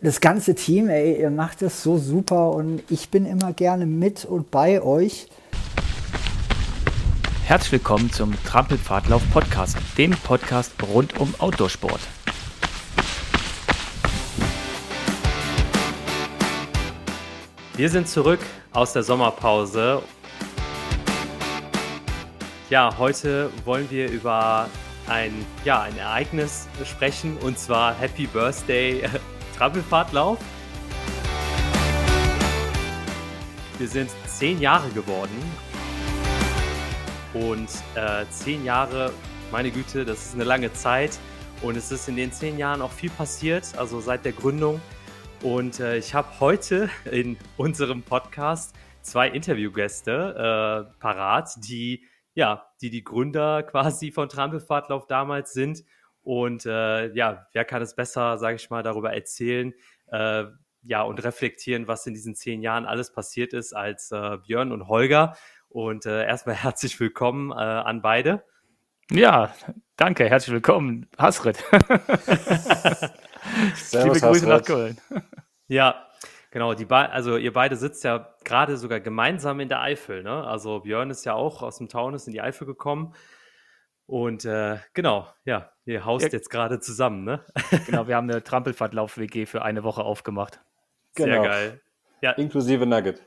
[0.00, 4.24] das ganze Team, ey, ihr macht das so super und ich bin immer gerne mit
[4.24, 5.26] und bei euch.
[7.44, 12.00] Herzlich willkommen zum Trampelpfadlauf Podcast, dem Podcast rund um Outdoorsport.
[17.74, 18.40] Wir sind zurück
[18.72, 20.02] aus der Sommerpause.
[22.70, 24.68] Ja, heute wollen wir über
[25.08, 25.32] ein,
[25.64, 29.02] ja, ein Ereignis sprechen und zwar Happy Birthday
[29.58, 30.38] Trampelpfadlauf.
[33.76, 35.36] Wir sind zehn Jahre geworden
[37.34, 39.12] und äh, zehn Jahre,
[39.50, 41.18] meine Güte, das ist eine lange Zeit
[41.62, 44.80] und es ist in den zehn Jahren auch viel passiert, also seit der Gründung.
[45.42, 52.04] Und äh, ich habe heute in unserem Podcast zwei Interviewgäste äh, parat, die
[52.34, 55.82] ja, die die Gründer quasi von Trampelfahrtlauf damals sind.
[56.28, 59.72] Und äh, ja, wer kann es besser, sage ich mal, darüber erzählen,
[60.08, 60.44] äh,
[60.82, 64.88] ja, und reflektieren, was in diesen zehn Jahren alles passiert ist, als äh, Björn und
[64.88, 65.38] Holger.
[65.70, 68.44] Und äh, erstmal herzlich willkommen äh, an beide.
[69.10, 69.54] Ja,
[69.96, 71.64] danke, herzlich willkommen, Hasrit.
[73.92, 74.98] Liebe Grüße nach Köln.
[75.66, 76.04] Ja,
[76.50, 80.46] Genau, die also ihr beide sitzt ja gerade sogar gemeinsam in der Eifel, ne?
[80.46, 83.14] Also Björn ist ja auch aus dem Taunus in die Eifel gekommen.
[84.08, 86.32] Und äh, genau, ja, ihr haust ja.
[86.32, 87.44] jetzt gerade zusammen, ne?
[87.86, 90.60] Genau, wir haben eine Trampelfahrtlauf-WG für eine Woche aufgemacht.
[91.16, 91.42] Sehr genau.
[91.42, 91.80] geil.
[92.20, 92.32] Ja.
[92.32, 93.22] Inklusive Nugget.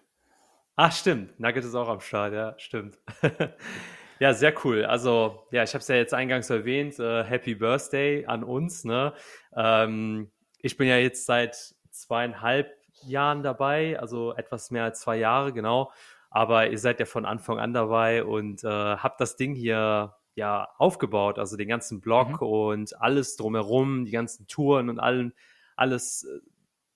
[0.75, 1.39] Ach, stimmt.
[1.39, 2.99] Nugget ist auch am Start, ja, stimmt.
[4.19, 4.85] ja, sehr cool.
[4.85, 6.99] Also, ja, ich habe es ja jetzt eingangs erwähnt.
[6.99, 9.13] Äh, Happy Birthday an uns, ne?
[9.55, 11.55] Ähm, ich bin ja jetzt seit
[11.89, 12.71] zweieinhalb
[13.03, 15.91] Jahren dabei, also etwas mehr als zwei Jahre, genau.
[16.29, 20.69] Aber ihr seid ja von Anfang an dabei und äh, habt das Ding hier ja
[20.77, 22.47] aufgebaut, also den ganzen Blog mhm.
[22.47, 25.33] und alles drumherum, die ganzen Touren und allen,
[25.75, 26.39] alles, äh,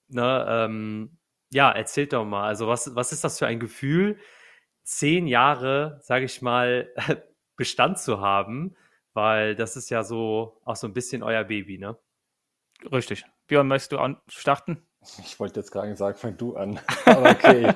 [0.07, 1.17] ne, ähm,
[1.51, 4.17] ja, erzählt doch mal, also was, was ist das für ein Gefühl,
[4.83, 6.93] zehn Jahre, sage ich mal,
[7.57, 8.75] Bestand zu haben,
[9.13, 11.97] weil das ist ja so auch so ein bisschen euer Baby, ne?
[12.91, 13.25] Richtig.
[13.47, 14.81] Björn, möchtest du starten?
[15.23, 16.79] Ich wollte jetzt gerade sagen, fang du an.
[17.05, 17.73] Aber okay,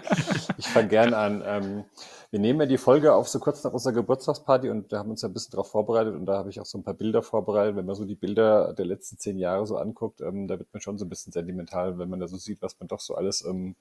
[0.58, 1.44] ich fange gern an.
[1.46, 1.84] Ähm,
[2.32, 5.24] wir nehmen ja die Folge auf so kurz nach unserer Geburtstagsparty und wir haben uns
[5.24, 7.76] ja ein bisschen darauf vorbereitet und da habe ich auch so ein paar Bilder vorbereitet.
[7.76, 10.82] Wenn man so die Bilder der letzten zehn Jahre so anguckt, ähm, da wird man
[10.82, 13.44] schon so ein bisschen sentimental, wenn man da so sieht, was man doch so alles
[13.46, 13.76] ähm,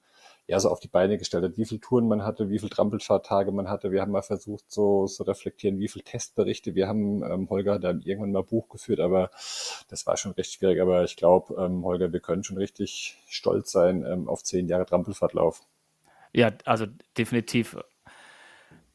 [0.49, 3.51] ja so auf die Beine gestellt hat, wie viele Touren man hatte, wie viele Trampelfahrttage
[3.51, 3.91] man hatte.
[3.91, 6.73] Wir haben mal versucht, so zu so reflektieren, wie viele Testberichte.
[6.73, 9.29] Wir haben ähm, Holger dann irgendwann mal Buch geführt, aber
[9.89, 10.81] das war schon recht schwierig.
[10.81, 14.87] Aber ich glaube, ähm, Holger, wir können schon richtig stolz sein ähm, auf zehn Jahre
[14.87, 15.61] Trampelfahrtlauf.
[16.33, 17.77] Ja, also definitiv.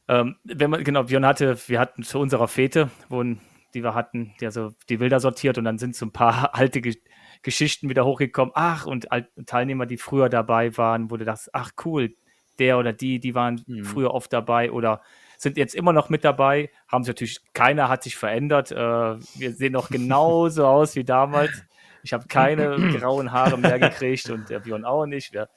[0.09, 4.33] Ähm, wenn man, genau, Björn hatte, wir hatten zu unserer Fete, wo, die wir hatten,
[4.41, 8.51] die, also die Bilder sortiert und dann sind so ein paar alte Geschichten wieder hochgekommen.
[8.55, 9.07] Ach, und
[9.45, 12.15] Teilnehmer, die früher dabei waren, wo du dachtest, ach cool,
[12.59, 13.85] der oder die, die waren mhm.
[13.85, 15.01] früher oft dabei oder
[15.37, 18.71] sind jetzt immer noch mit dabei, haben sich natürlich, keiner hat sich verändert.
[18.71, 21.63] Äh, wir sehen noch genauso aus wie damals.
[22.03, 25.33] Ich habe keine grauen Haare mehr gekriegt und der Björn auch nicht.
[25.33, 25.49] Wir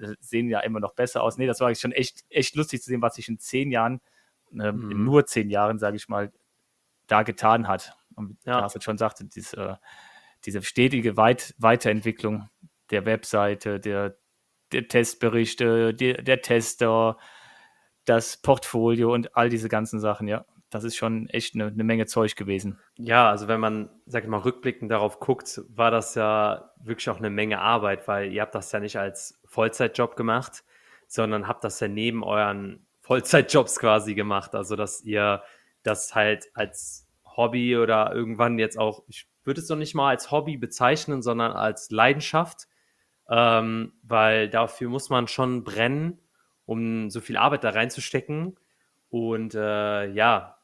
[0.00, 1.38] äh, sehen ja immer noch besser aus.
[1.38, 4.00] Nee, das war schon echt, echt lustig zu sehen, was sich in zehn Jahren,
[4.52, 4.90] äh, mhm.
[4.90, 6.32] in nur zehn Jahren, sage ich mal,
[7.06, 7.96] da getan hat.
[8.14, 8.58] Und ja.
[8.58, 9.74] wie Hasid schon sagte, dieses, äh,
[10.44, 12.48] diese stetige Weit Weiterentwicklung
[12.90, 14.16] der Webseite, der,
[14.72, 17.16] der Testberichte, der, der Tester,
[18.04, 20.44] das Portfolio und all diese ganzen Sachen, ja.
[20.70, 22.78] Das ist schon echt eine, eine, Menge Zeug gewesen.
[22.96, 27.18] Ja, also wenn man, sag ich mal, rückblickend darauf guckt, war das ja wirklich auch
[27.18, 30.64] eine Menge Arbeit, weil ihr habt das ja nicht als Vollzeitjob gemacht,
[31.08, 34.54] sondern habt das ja neben euren Vollzeitjobs quasi gemacht.
[34.54, 35.42] Also dass ihr
[35.82, 37.06] das halt als
[37.36, 41.52] Hobby oder irgendwann jetzt auch, ich würde es noch nicht mal als Hobby bezeichnen, sondern
[41.52, 42.68] als Leidenschaft,
[43.28, 46.18] ähm, weil dafür muss man schon brennen,
[46.64, 48.56] um so viel Arbeit da reinzustecken.
[49.08, 50.56] Und äh, ja,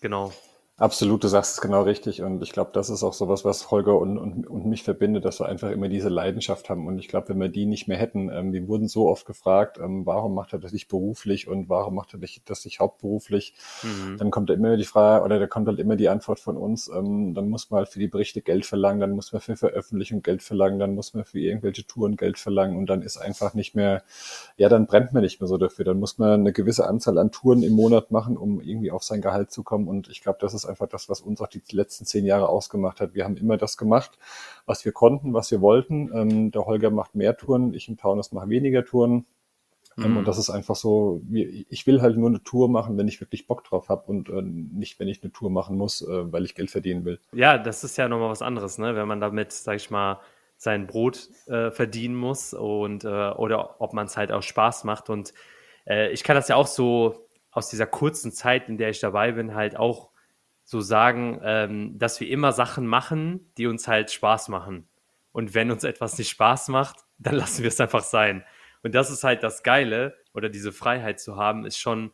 [0.00, 0.32] genau.
[0.78, 2.22] Absolut, du sagst es genau richtig.
[2.22, 5.40] Und ich glaube, das ist auch sowas, was Holger und, und, und mich verbindet, dass
[5.40, 6.86] wir einfach immer diese Leidenschaft haben.
[6.86, 9.78] Und ich glaube, wenn wir die nicht mehr hätten, ähm, wir wurden so oft gefragt,
[9.82, 13.54] ähm, warum macht er das nicht beruflich und warum macht er das nicht hauptberuflich?
[13.82, 14.18] Mhm.
[14.18, 16.86] Dann kommt da immer die Frage, oder da kommt halt immer die Antwort von uns,
[16.86, 20.22] ähm, dann muss man halt für die Berichte Geld verlangen, dann muss man für Veröffentlichung
[20.22, 23.74] Geld verlangen, dann muss man für irgendwelche Touren Geld verlangen und dann ist einfach nicht
[23.74, 24.04] mehr,
[24.56, 25.84] ja, dann brennt man nicht mehr so dafür.
[25.84, 29.20] Dann muss man eine gewisse Anzahl an Touren im Monat machen, um irgendwie auf sein
[29.20, 29.88] Gehalt zu kommen.
[29.88, 33.00] Und ich glaube, das ist einfach das, was uns auch die letzten zehn Jahre ausgemacht
[33.00, 33.14] hat.
[33.14, 34.18] Wir haben immer das gemacht,
[34.66, 36.10] was wir konnten, was wir wollten.
[36.14, 39.26] Ähm, der Holger macht mehr Touren, ich im Taunus mache weniger Touren.
[39.98, 40.16] Ähm, mhm.
[40.18, 43.46] Und das ist einfach so, ich will halt nur eine Tour machen, wenn ich wirklich
[43.46, 46.54] Bock drauf habe und äh, nicht, wenn ich eine Tour machen muss, äh, weil ich
[46.54, 47.18] Geld verdienen will.
[47.32, 48.94] Ja, das ist ja nochmal was anderes, ne?
[48.94, 50.20] wenn man damit, sag ich mal,
[50.56, 55.10] sein Brot äh, verdienen muss und äh, oder ob man es halt auch Spaß macht.
[55.10, 55.32] Und
[56.12, 59.54] ich kann das ja auch so aus dieser kurzen Zeit, in der ich dabei bin,
[59.54, 60.10] halt auch
[60.68, 64.86] so sagen, ähm, dass wir immer Sachen machen, die uns halt Spaß machen.
[65.32, 68.44] Und wenn uns etwas nicht Spaß macht, dann lassen wir es einfach sein.
[68.82, 72.12] Und das ist halt das Geile oder diese Freiheit zu haben, ist schon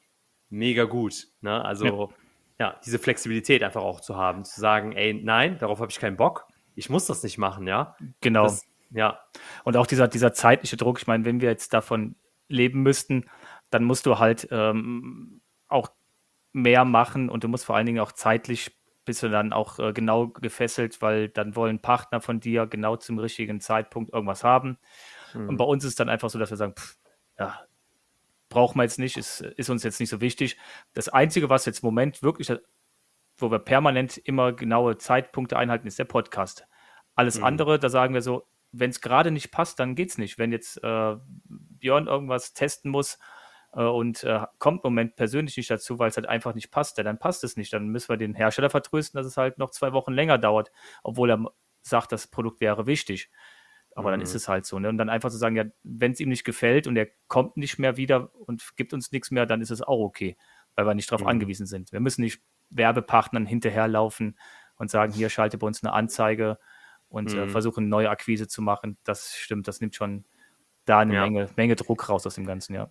[0.50, 1.26] mega gut.
[1.40, 1.64] Ne?
[1.64, 2.12] Also
[2.60, 2.66] ja.
[2.66, 2.80] ja.
[2.86, 6.46] diese Flexibilität einfach auch zu haben, zu sagen, ey, nein, darauf habe ich keinen Bock.
[6.76, 7.96] Ich muss das nicht machen, ja.
[8.20, 8.44] Genau.
[8.44, 9.18] Das, ja.
[9.64, 12.14] Und auch dieser, dieser zeitliche Druck, ich meine, wenn wir jetzt davon
[12.46, 13.28] leben müssten,
[13.70, 15.88] dann musst du halt ähm, auch
[16.54, 18.72] mehr machen und du musst vor allen Dingen auch zeitlich
[19.04, 23.18] bist du dann auch äh, genau gefesselt, weil dann wollen Partner von dir genau zum
[23.18, 24.78] richtigen Zeitpunkt irgendwas haben.
[25.34, 25.50] Mhm.
[25.50, 26.96] Und bei uns ist dann einfach so, dass wir sagen, pff,
[27.38, 27.60] ja,
[28.48, 30.56] brauchen wir jetzt nicht, ist, ist uns jetzt nicht so wichtig.
[30.94, 32.50] Das Einzige, was jetzt im Moment wirklich,
[33.36, 36.66] wo wir permanent immer genaue Zeitpunkte einhalten, ist der Podcast.
[37.14, 37.44] Alles mhm.
[37.44, 40.38] andere, da sagen wir so, wenn es gerade nicht passt, dann geht es nicht.
[40.38, 43.18] Wenn jetzt äh, Björn irgendwas testen muss
[43.82, 47.04] und äh, kommt im Moment persönlich nicht dazu, weil es halt einfach nicht passt, ja,
[47.04, 47.72] dann passt es nicht.
[47.72, 50.70] Dann müssen wir den Hersteller vertrösten, dass es halt noch zwei Wochen länger dauert,
[51.02, 51.44] obwohl er
[51.82, 53.30] sagt, das Produkt wäre wichtig.
[53.96, 54.12] Aber mhm.
[54.12, 54.36] dann ist mhm.
[54.36, 54.78] es halt so.
[54.78, 54.88] Ne?
[54.88, 57.78] Und dann einfach zu sagen, ja, wenn es ihm nicht gefällt und er kommt nicht
[57.78, 60.36] mehr wieder und gibt uns nichts mehr, dann ist es auch okay,
[60.76, 61.28] weil wir nicht darauf mhm.
[61.28, 61.92] angewiesen sind.
[61.92, 64.38] Wir müssen nicht Werbepartnern hinterherlaufen
[64.76, 66.58] und sagen, hier schalte bei uns eine Anzeige
[67.08, 67.42] und äh, mhm.
[67.42, 68.98] äh, versuchen neue Akquise zu machen.
[69.04, 70.24] Das stimmt, das nimmt schon
[70.84, 71.22] da eine ja.
[71.22, 72.90] Menge, Menge Druck raus aus dem Ganzen, ja.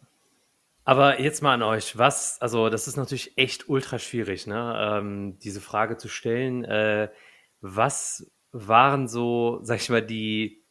[0.86, 4.76] Aber jetzt mal an euch, was, also das ist natürlich echt ultra schwierig, ne?
[5.00, 6.66] Ähm, diese Frage zu stellen.
[6.66, 7.10] Äh,
[7.62, 10.64] was waren so, sag ich mal, die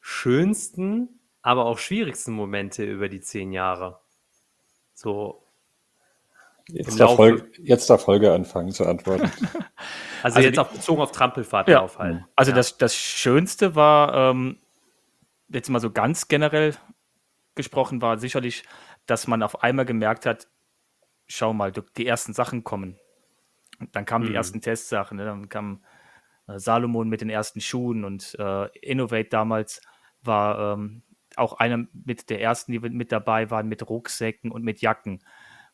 [0.00, 4.00] schönsten, aber auch schwierigsten Momente über die zehn Jahre?
[4.94, 5.46] So.
[6.68, 9.30] Jetzt, darf Folge, jetzt darf Folge anfangen zu antworten.
[10.22, 12.26] also, also, jetzt die, auf, bezogen auf Trampelfahrt ja, aufhalten.
[12.36, 12.56] Also ja.
[12.56, 14.58] das, das Schönste war, ähm,
[15.48, 16.74] jetzt mal so ganz generell
[17.54, 18.64] gesprochen, war sicherlich,
[19.10, 20.48] dass man auf einmal gemerkt hat,
[21.26, 22.98] schau mal, die ersten Sachen kommen.
[23.78, 24.30] Und dann kamen mhm.
[24.30, 25.24] die ersten Testsachen, ne?
[25.24, 25.84] dann kam
[26.46, 29.80] äh, Salomon mit den ersten Schuhen und äh, Innovate damals
[30.22, 31.02] war ähm,
[31.36, 35.24] auch einer mit der ersten, die mit dabei waren, mit Rucksäcken und mit Jacken.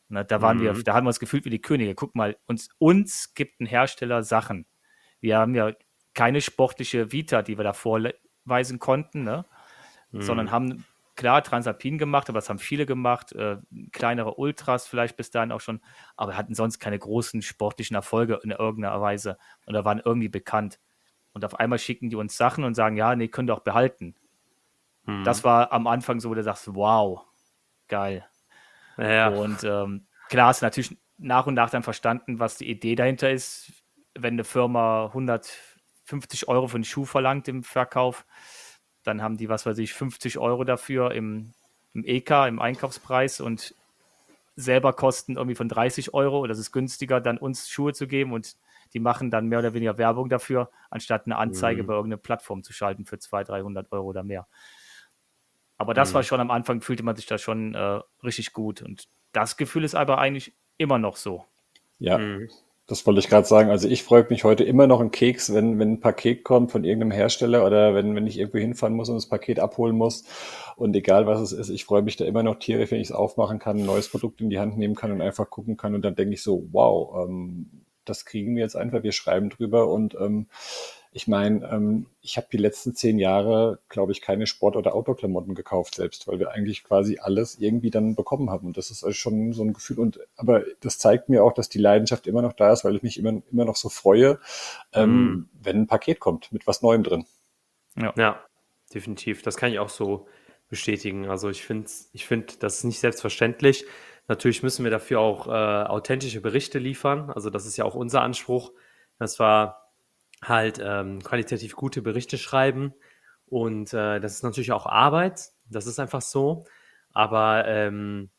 [0.09, 0.61] Na, da waren mhm.
[0.61, 1.95] wir, da haben wir uns gefühlt wie die Könige.
[1.95, 4.65] Guck mal, uns, uns gibt ein Hersteller Sachen.
[5.19, 5.73] Wir haben ja
[6.13, 9.45] keine sportliche Vita, die wir da vorweisen konnten, ne?
[10.11, 10.21] Mhm.
[10.21, 10.85] sondern haben
[11.17, 13.57] klar Transalpin gemacht, aber das haben viele gemacht, äh,
[13.91, 15.81] kleinere Ultras vielleicht bis dahin auch schon,
[16.15, 20.79] aber hatten sonst keine großen sportlichen Erfolge in irgendeiner Weise oder waren irgendwie bekannt.
[21.33, 24.15] Und auf einmal schicken die uns Sachen und sagen, ja, nee, könnt ihr auch behalten.
[25.03, 25.23] Mhm.
[25.23, 27.25] Das war am Anfang so, wo du sagst, wow,
[27.87, 28.25] geil.
[28.97, 29.29] Ja.
[29.29, 33.29] Und ähm, klar hast du natürlich nach und nach dann verstanden, was die Idee dahinter
[33.31, 33.71] ist,
[34.15, 38.25] wenn eine Firma 150 Euro für einen Schuh verlangt im Verkauf,
[39.07, 41.53] dann haben die, was weiß ich, 50 Euro dafür im,
[41.93, 43.73] im EK, im Einkaufspreis und
[44.55, 46.45] selber kosten irgendwie von 30 Euro.
[46.47, 48.55] Das ist günstiger, dann uns Schuhe zu geben und
[48.93, 51.87] die machen dann mehr oder weniger Werbung dafür, anstatt eine Anzeige mhm.
[51.87, 54.47] bei irgendeiner Plattform zu schalten für 200, 300 Euro oder mehr.
[55.77, 56.15] Aber das mhm.
[56.15, 58.81] war schon am Anfang, fühlte man sich da schon äh, richtig gut.
[58.81, 61.45] Und das Gefühl ist aber eigentlich immer noch so.
[61.99, 62.49] Ja, mhm.
[62.87, 63.69] Das wollte ich gerade sagen.
[63.69, 66.85] Also ich freue mich heute immer noch einen Keks, wenn, wenn ein Paket kommt von
[66.85, 70.23] irgendeinem Hersteller oder wenn, wenn ich irgendwo hinfahren muss und das Paket abholen muss.
[70.77, 73.15] Und egal was es ist, ich freue mich da immer noch tierisch, wenn ich es
[73.15, 75.95] aufmachen kann, ein neues Produkt in die Hand nehmen kann und einfach gucken kann.
[75.95, 79.89] Und dann denke ich so, wow, ähm, das kriegen wir jetzt einfach, wir schreiben drüber
[79.89, 80.47] und ähm,
[81.17, 85.55] ich meine, ähm, ich habe die letzten zehn Jahre, glaube ich, keine Sport- oder Outdoor-Klamotten
[85.55, 88.67] gekauft selbst, weil wir eigentlich quasi alles irgendwie dann bekommen haben.
[88.67, 89.97] Und das ist also schon so ein Gefühl.
[89.97, 93.01] Und aber das zeigt mir auch, dass die Leidenschaft immer noch da ist, weil ich
[93.01, 94.39] mich immer, immer noch so freue,
[94.93, 95.49] ähm, mm.
[95.63, 97.25] wenn ein Paket kommt mit was Neuem drin.
[97.95, 98.13] Ja.
[98.15, 98.39] ja,
[98.93, 99.41] definitiv.
[99.41, 100.27] Das kann ich auch so
[100.69, 101.27] bestätigen.
[101.27, 103.85] Also ich finde, ich finde, das ist nicht selbstverständlich.
[104.27, 107.31] Natürlich müssen wir dafür auch äh, authentische Berichte liefern.
[107.31, 108.71] Also das ist ja auch unser Anspruch.
[109.17, 109.86] Das war
[110.43, 112.93] halt ähm, qualitativ gute Berichte schreiben.
[113.45, 116.65] Und äh, das ist natürlich auch Arbeit, das ist einfach so.
[117.13, 118.29] Aber ähm,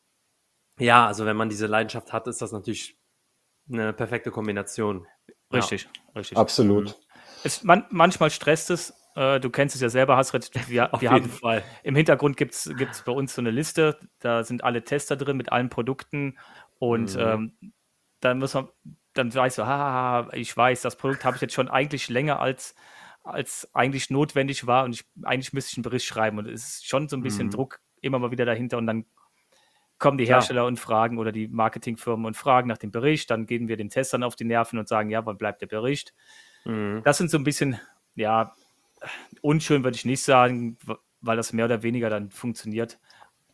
[0.79, 2.97] ja, also wenn man diese Leidenschaft hat, ist das natürlich
[3.71, 5.05] eine perfekte Kombination.
[5.51, 5.89] Richtig, ja.
[6.15, 6.37] richtig.
[6.37, 6.95] Absolut.
[7.43, 8.93] Es, man, manchmal stresst es.
[9.15, 10.51] Äh, du kennst es ja selber, Hasret.
[10.69, 11.63] Wir, Auf wir jeden haben, Fall.
[11.83, 13.99] Im Hintergrund gibt es bei uns so eine Liste.
[14.19, 16.37] Da sind alle Tester drin mit allen Produkten.
[16.77, 17.21] Und mhm.
[17.61, 17.73] ähm,
[18.21, 18.69] dann muss man,
[19.13, 22.75] dann weißt du, haha, ich weiß, das Produkt habe ich jetzt schon eigentlich länger als,
[23.23, 26.87] als eigentlich notwendig war und ich, eigentlich müsste ich einen Bericht schreiben und es ist
[26.87, 27.51] schon so ein bisschen mhm.
[27.51, 29.05] Druck immer mal wieder dahinter und dann
[29.97, 30.67] kommen die Hersteller ja.
[30.67, 34.23] und fragen oder die Marketingfirmen und fragen nach dem Bericht, dann gehen wir den Testern
[34.23, 36.13] auf die Nerven und sagen, ja, wann bleibt der Bericht?
[36.63, 37.01] Mhm.
[37.03, 37.79] Das sind so ein bisschen,
[38.15, 38.55] ja,
[39.41, 40.77] unschön würde ich nicht sagen,
[41.21, 42.97] weil das mehr oder weniger dann funktioniert.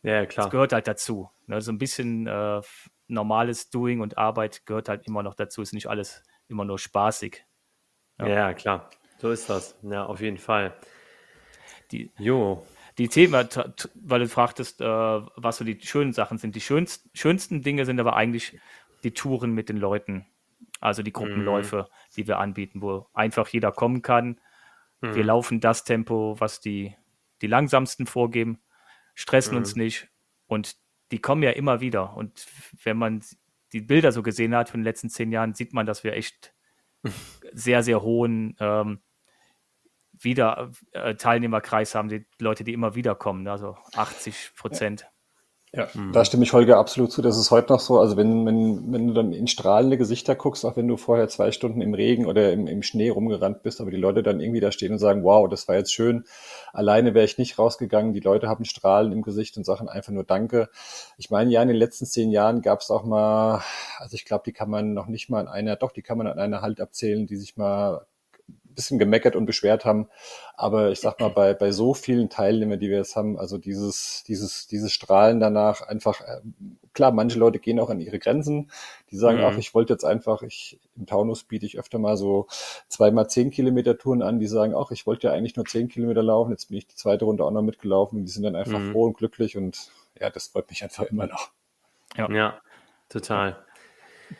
[0.02, 0.46] Ja, klar.
[0.46, 1.30] Das gehört halt dazu.
[1.46, 1.60] Ne?
[1.60, 2.60] So ein bisschen äh,
[3.08, 5.62] normales Doing und Arbeit gehört halt immer noch dazu.
[5.62, 7.44] Ist nicht alles immer nur spaßig.
[8.18, 8.90] Ja, ja klar.
[9.18, 9.78] So ist das.
[9.82, 10.74] Ja, auf jeden Fall.
[11.90, 12.66] Die, jo.
[12.98, 13.48] Die Themen,
[13.94, 16.56] weil du fragtest, äh, was so die schönen Sachen sind.
[16.56, 18.58] Die schönsten, schönsten Dinge sind aber eigentlich
[19.04, 20.26] die Touren mit den Leuten.
[20.80, 22.14] Also die Gruppenläufe, mhm.
[22.16, 24.40] die wir anbieten, wo einfach jeder kommen kann.
[25.00, 25.14] Mhm.
[25.14, 26.94] Wir laufen das Tempo, was die,
[27.42, 28.60] die langsamsten vorgeben,
[29.14, 29.58] stressen mhm.
[29.58, 30.08] uns nicht
[30.46, 30.76] und
[31.10, 32.16] die kommen ja immer wieder.
[32.16, 32.46] Und
[32.82, 33.22] wenn man
[33.72, 36.54] die Bilder so gesehen hat von den letzten zehn Jahren, sieht man, dass wir echt
[37.52, 39.00] sehr, sehr hohen ähm,
[40.12, 45.06] wieder äh, Teilnehmerkreis haben, die Leute, die immer wieder kommen, also 80 Prozent.
[45.76, 46.12] Ja, mhm.
[46.12, 47.20] da stimme ich Holger absolut zu.
[47.20, 48.00] Das ist heute noch so.
[48.00, 51.52] Also wenn, wenn, wenn du dann in strahlende Gesichter guckst, auch wenn du vorher zwei
[51.52, 54.72] Stunden im Regen oder im, im Schnee rumgerannt bist, aber die Leute dann irgendwie da
[54.72, 56.24] stehen und sagen, wow, das war jetzt schön.
[56.72, 58.14] Alleine wäre ich nicht rausgegangen.
[58.14, 60.70] Die Leute haben Strahlen im Gesicht und sagen einfach nur Danke.
[61.18, 63.62] Ich meine, ja, in den letzten zehn Jahren gab es auch mal,
[63.98, 66.26] also ich glaube, die kann man noch nicht mal in einer, doch, die kann man
[66.26, 68.06] an einer Hand abzählen, die sich mal
[68.76, 70.08] bisschen gemeckert und beschwert haben.
[70.54, 74.22] Aber ich sag mal, bei, bei so vielen Teilnehmern, die wir jetzt haben, also dieses,
[74.28, 76.40] dieses, dieses Strahlen danach einfach, äh,
[76.92, 78.70] klar, manche Leute gehen auch an ihre Grenzen.
[79.10, 79.44] Die sagen mhm.
[79.44, 82.46] auch, ich wollte jetzt einfach, ich, im Taunus biete ich öfter mal so
[82.88, 86.22] zweimal zehn Kilometer Touren an, die sagen auch, ich wollte ja eigentlich nur zehn Kilometer
[86.22, 88.78] laufen, jetzt bin ich die zweite Runde auch noch mitgelaufen und die sind dann einfach
[88.78, 88.92] mhm.
[88.92, 89.90] froh und glücklich und
[90.20, 91.50] ja, das freut mich einfach immer noch.
[92.16, 92.60] Ja, ja
[93.08, 93.56] total.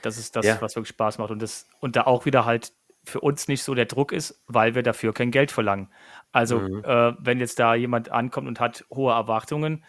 [0.03, 0.61] Das ist das, ja.
[0.61, 2.73] was wirklich Spaß macht und das, und da auch wieder halt
[3.07, 5.93] für uns nicht so der Druck ist, weil wir dafür kein Geld verlangen.
[6.33, 6.85] Also mhm.
[6.85, 9.85] äh, wenn jetzt da jemand ankommt und hat hohe Erwartungen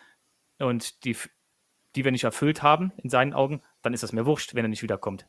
[0.60, 1.18] und die,
[1.96, 4.70] die wir nicht erfüllt haben in seinen Augen, dann ist das mir wurscht, wenn er
[4.70, 5.28] nicht wiederkommt.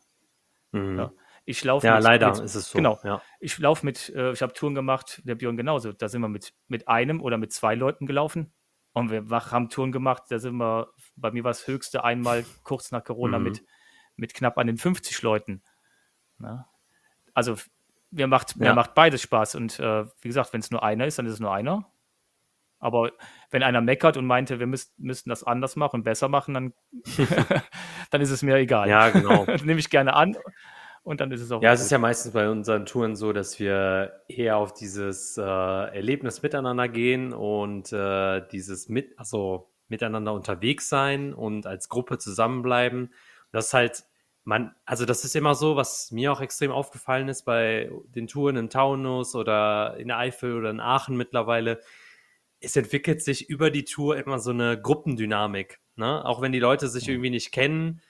[0.72, 0.98] Mhm.
[0.98, 1.12] Ja.
[1.44, 2.76] Ich laufe ja, mit, leider mit, ist es so.
[2.76, 2.98] Genau.
[3.04, 3.22] Ja.
[3.40, 5.92] Ich laufe mit, äh, ich habe Touren gemacht, der Björn genauso.
[5.92, 8.52] Da sind wir mit, mit einem oder mit zwei Leuten gelaufen.
[8.92, 12.90] Und wir haben Touren gemacht, da sind wir, bei mir war es höchste einmal kurz
[12.90, 13.44] nach Corona mhm.
[13.44, 13.62] mit,
[14.16, 15.62] mit knapp an den 50 Leuten.
[16.40, 16.68] Ja.
[17.32, 17.56] Also
[18.10, 19.54] mir macht, mir macht beides Spaß.
[19.54, 21.86] Und äh, wie gesagt, wenn es nur einer ist, dann ist es nur einer.
[22.80, 23.10] Aber
[23.50, 26.72] wenn einer meckert und meinte, wir müsst, müssten das anders machen und besser machen, dann,
[28.10, 28.88] dann ist es mir egal.
[28.88, 29.44] Ja, genau.
[29.64, 30.36] nehme ich gerne an
[31.02, 31.62] und dann ist es auch.
[31.62, 35.42] Ja, es ist ja meistens bei unseren Touren so, dass wir eher auf dieses äh,
[35.42, 43.12] Erlebnis miteinander gehen und äh, dieses mit, also miteinander unterwegs sein und als Gruppe zusammenbleiben.
[43.52, 44.04] Das ist halt
[44.48, 48.56] man, also das ist immer so, was mir auch extrem aufgefallen ist bei den Touren
[48.56, 51.82] im Taunus oder in der Eifel oder in Aachen mittlerweile.
[52.58, 55.80] Es entwickelt sich über die Tour immer so eine Gruppendynamik.
[55.96, 56.24] Ne?
[56.24, 58.00] Auch wenn die Leute sich irgendwie nicht kennen,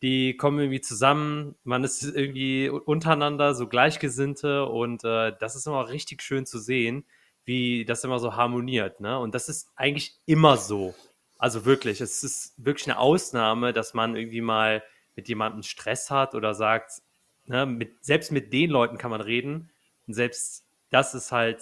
[0.00, 5.88] die kommen irgendwie zusammen, man ist irgendwie untereinander so Gleichgesinnte und äh, das ist immer
[5.88, 7.06] richtig schön zu sehen,
[7.44, 9.00] wie das immer so harmoniert.
[9.00, 9.18] Ne?
[9.18, 10.94] Und das ist eigentlich immer so.
[11.38, 14.84] Also wirklich, es ist wirklich eine Ausnahme, dass man irgendwie mal
[15.18, 17.02] mit jemandem Stress hat oder sagt,
[17.46, 19.68] ne, mit, selbst mit den Leuten kann man reden.
[20.06, 21.60] Und selbst das ist halt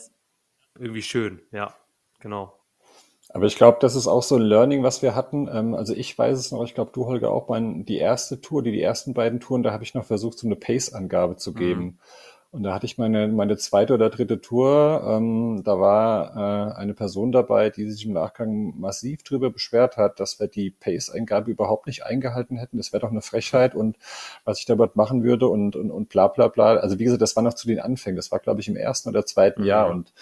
[0.78, 1.74] irgendwie schön, ja,
[2.20, 2.52] genau.
[3.30, 5.48] Aber ich glaube, das ist auch so ein Learning, was wir hatten.
[5.50, 8.62] Ähm, also ich weiß es noch, ich glaube, du, Holger, auch mein, die erste Tour,
[8.62, 11.82] die, die ersten beiden Touren, da habe ich noch versucht, so eine Pace-Angabe zu geben.
[11.82, 11.98] Mhm.
[12.56, 15.04] Und da hatte ich meine, meine zweite oder dritte Tour.
[15.06, 20.20] Ähm, da war äh, eine Person dabei, die sich im Nachgang massiv drüber beschwert hat,
[20.20, 22.78] dass wir die Pace-Eingabe überhaupt nicht eingehalten hätten.
[22.78, 23.98] Das wäre doch eine Frechheit und
[24.44, 26.76] was ich damit machen würde und, und, und bla bla bla.
[26.76, 28.16] Also wie gesagt, das war noch zu den Anfängen.
[28.16, 29.66] Das war, glaube ich, im ersten oder zweiten mhm.
[29.66, 29.90] Jahr.
[29.90, 30.14] Und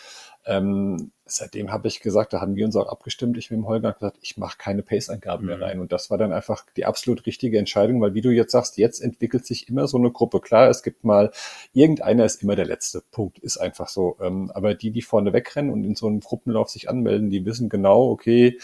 [0.44, 3.92] ähm, seitdem habe ich gesagt, da haben wir uns auch abgestimmt, ich mit dem Holger
[3.92, 5.48] gesagt, ich mache keine Pace-Eingaben mhm.
[5.48, 5.80] mehr rein.
[5.80, 9.00] Und das war dann einfach die absolut richtige Entscheidung, weil wie du jetzt sagst, jetzt
[9.00, 10.40] entwickelt sich immer so eine Gruppe.
[10.40, 11.30] Klar, es gibt mal,
[11.72, 13.02] irgendeiner ist immer der Letzte.
[13.10, 14.16] Punkt, ist einfach so.
[14.20, 17.68] Ähm, aber die, die vorne wegrennen und in so einem Gruppenlauf sich anmelden, die wissen
[17.68, 18.58] genau, okay,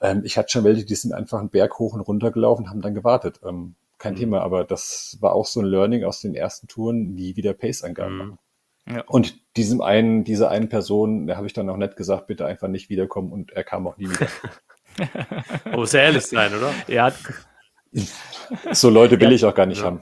[0.00, 2.82] ähm, ich hatte schon welche, die sind einfach einen Berg hoch und runter gelaufen, haben
[2.82, 3.40] dann gewartet.
[3.46, 4.18] Ähm, kein mhm.
[4.18, 8.12] Thema, aber das war auch so ein Learning aus den ersten Touren, nie wieder Pace-Eingaben
[8.12, 8.18] mhm.
[8.18, 8.38] machen.
[8.90, 9.02] Ja.
[9.06, 12.68] Und diesem einen, dieser einen Person, da habe ich dann auch nett gesagt, bitte einfach
[12.68, 14.26] nicht wiederkommen und er kam auch nie wieder.
[15.72, 16.72] oh, muss ja ehrlich sein, oder?
[16.88, 17.12] Ja.
[18.72, 19.84] So Leute will ja, ich auch gar nicht ja.
[19.84, 20.00] haben.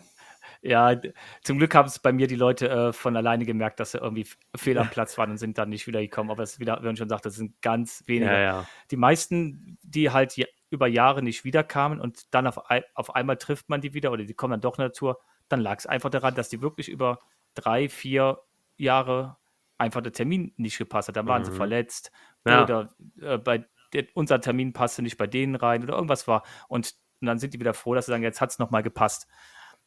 [0.63, 0.95] Ja,
[1.43, 4.27] zum Glück haben es bei mir die Leute äh, von alleine gemerkt, dass sie irgendwie
[4.55, 6.31] fehl am Platz waren und sind dann nicht wiedergekommen.
[6.31, 8.31] Aber es ist wieder, wie man schon sagt, das sind ganz wenige.
[8.31, 10.37] Ja, die meisten, die halt
[10.69, 12.61] über Jahre nicht wiederkamen und dann auf,
[12.95, 15.19] auf einmal trifft man die wieder oder die kommen dann doch in der Tour,
[15.49, 17.19] dann lag es einfach daran, dass die wirklich über
[17.55, 18.41] drei, vier
[18.81, 19.37] Jahre
[19.79, 21.17] einfach der Termin nicht gepasst hat.
[21.17, 21.47] Da waren mhm.
[21.47, 22.11] sie verletzt
[22.47, 22.63] ja.
[22.63, 26.45] oder äh, bei der, unser Termin passte nicht bei denen rein oder irgendwas war.
[26.69, 29.27] Und, und dann sind die wieder froh, dass sie sagen, jetzt hat es nochmal gepasst.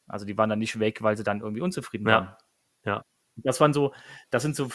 [0.08, 2.14] Also die waren dann nicht weg, weil sie dann irgendwie unzufrieden ja.
[2.14, 2.36] waren.
[2.86, 3.06] Ja.
[3.36, 3.94] Das waren so,
[4.30, 4.70] das sind so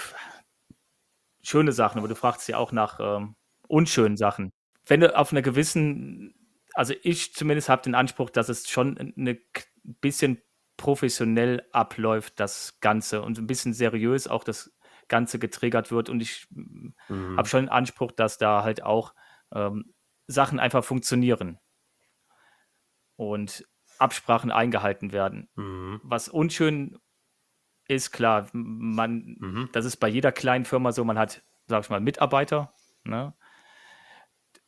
[1.42, 3.36] schöne Sachen, aber du fragst ja auch nach ähm,
[3.68, 4.50] unschönen Sachen.
[4.86, 6.34] Wenn du auf einer gewissen,
[6.74, 9.38] also ich zumindest habe den Anspruch, dass es schon ein
[10.00, 10.40] bisschen
[10.78, 14.72] professionell abläuft, das Ganze und ein bisschen seriös auch das
[15.08, 16.08] Ganze getriggert wird.
[16.08, 16.94] Und ich mhm.
[17.36, 19.12] habe schon den Anspruch, dass da halt auch
[19.52, 19.92] ähm,
[20.26, 21.58] Sachen einfach funktionieren
[23.16, 23.66] und
[23.98, 25.50] Absprachen eingehalten werden.
[25.56, 26.00] Mhm.
[26.04, 26.98] Was unschön
[27.88, 29.68] ist, klar, man, mhm.
[29.72, 32.72] das ist bei jeder kleinen Firma so, man hat, sag ich mal, Mitarbeiter,
[33.04, 33.34] ne?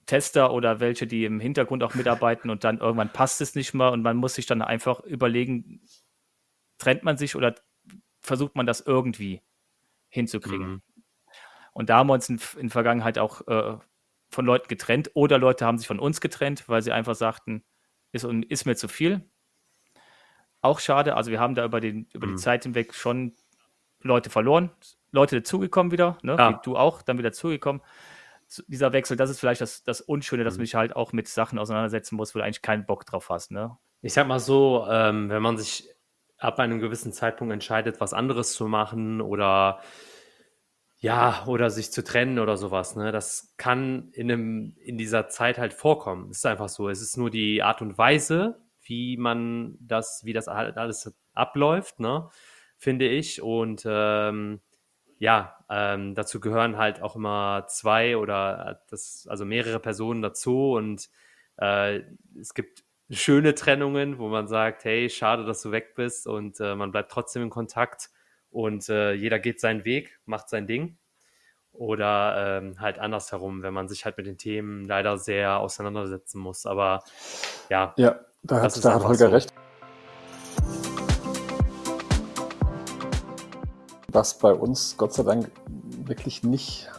[0.06, 3.92] Tester oder welche, die im Hintergrund auch mitarbeiten und dann irgendwann passt es nicht mehr
[3.92, 5.82] und man muss sich dann einfach überlegen,
[6.80, 7.54] trennt man sich oder
[8.20, 9.42] versucht man das irgendwie
[10.08, 10.68] hinzukriegen.
[10.68, 10.82] Mhm.
[11.72, 13.78] Und da haben wir uns in, in Vergangenheit auch äh,
[14.28, 17.64] von Leuten getrennt oder Leute haben sich von uns getrennt, weil sie einfach sagten,
[18.10, 19.30] ist, ist mir zu viel.
[20.62, 22.32] Auch schade, also wir haben da über, den, über mhm.
[22.32, 23.34] die Zeit hinweg schon
[24.02, 24.70] Leute verloren,
[25.12, 26.36] Leute dazugekommen wieder, ne?
[26.36, 26.52] Ja.
[26.64, 27.82] du auch, dann wieder zugekommen
[28.66, 30.60] dieser Wechsel, das ist vielleicht das, das Unschöne, dass mhm.
[30.60, 33.50] man sich halt auch mit Sachen auseinandersetzen muss, wo du eigentlich keinen Bock drauf hast.
[33.50, 33.76] Ne?
[34.02, 35.88] Ich sag mal so, ähm, wenn man sich
[36.40, 39.80] ab einem gewissen Zeitpunkt entscheidet, was anderes zu machen oder
[40.98, 43.10] ja, oder sich zu trennen oder sowas, ne?
[43.10, 46.30] Das kann in, einem, in dieser Zeit halt vorkommen.
[46.30, 46.90] Es ist einfach so.
[46.90, 52.00] Es ist nur die Art und Weise, wie man das, wie das halt alles abläuft,
[52.00, 52.28] ne?
[52.76, 53.40] Finde ich.
[53.40, 54.60] Und ähm,
[55.18, 61.08] ja, ähm, dazu gehören halt auch immer zwei oder das, also mehrere Personen dazu und
[61.56, 62.00] äh,
[62.38, 66.74] es gibt schöne Trennungen, wo man sagt, hey, schade, dass du weg bist und äh,
[66.74, 68.10] man bleibt trotzdem in Kontakt
[68.50, 70.96] und äh, jeder geht seinen Weg, macht sein Ding.
[71.72, 76.66] Oder ähm, halt andersherum, wenn man sich halt mit den Themen leider sehr auseinandersetzen muss.
[76.66, 77.04] Aber
[77.68, 77.94] ja.
[77.96, 79.34] Ja, da hat, da hat Holger so.
[79.34, 79.54] recht.
[84.08, 85.50] Was bei uns Gott sei Dank
[86.04, 86.90] wirklich nicht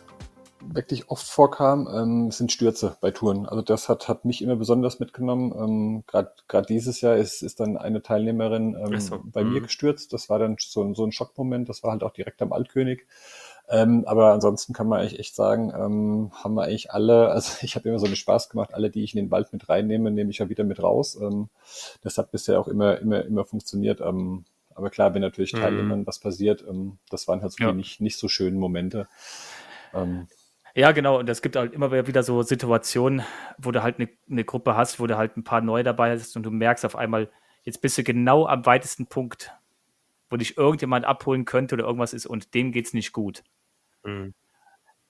[0.73, 3.45] wirklich oft vorkam, ähm, sind Stürze bei Touren.
[3.45, 5.53] Also das hat, hat mich immer besonders mitgenommen.
[5.57, 9.19] Ähm, Gerade dieses Jahr ist, ist dann eine Teilnehmerin ähm, so.
[9.23, 9.53] bei mhm.
[9.53, 10.13] mir gestürzt.
[10.13, 11.69] Das war dann so, so ein Schockmoment.
[11.69, 13.05] Das war halt auch direkt am Altkönig.
[13.69, 17.75] Ähm, aber ansonsten kann man eigentlich echt sagen, ähm, haben wir eigentlich alle, also ich
[17.75, 20.31] habe immer so einen Spaß gemacht, alle, die ich in den Wald mit reinnehme, nehme
[20.31, 21.17] ich ja wieder mit raus.
[21.21, 21.49] Ähm,
[22.01, 24.01] das hat bisher auch immer, immer, immer funktioniert.
[24.01, 26.07] Ähm, aber klar, wenn natürlich Teilnehmern mhm.
[26.07, 27.71] was passiert, ähm, das waren halt so ja.
[27.71, 29.07] die nicht, nicht so schönen Momente.
[29.93, 30.27] Ähm,
[30.75, 31.19] ja, genau.
[31.19, 33.23] Und es gibt halt immer wieder so Situationen,
[33.57, 36.35] wo du halt eine, eine Gruppe hast, wo du halt ein paar neue dabei hast
[36.35, 37.29] und du merkst auf einmal,
[37.63, 39.51] jetzt bist du genau am weitesten Punkt,
[40.29, 43.43] wo dich irgendjemand abholen könnte oder irgendwas ist und dem geht es nicht gut.
[44.03, 44.33] Mhm.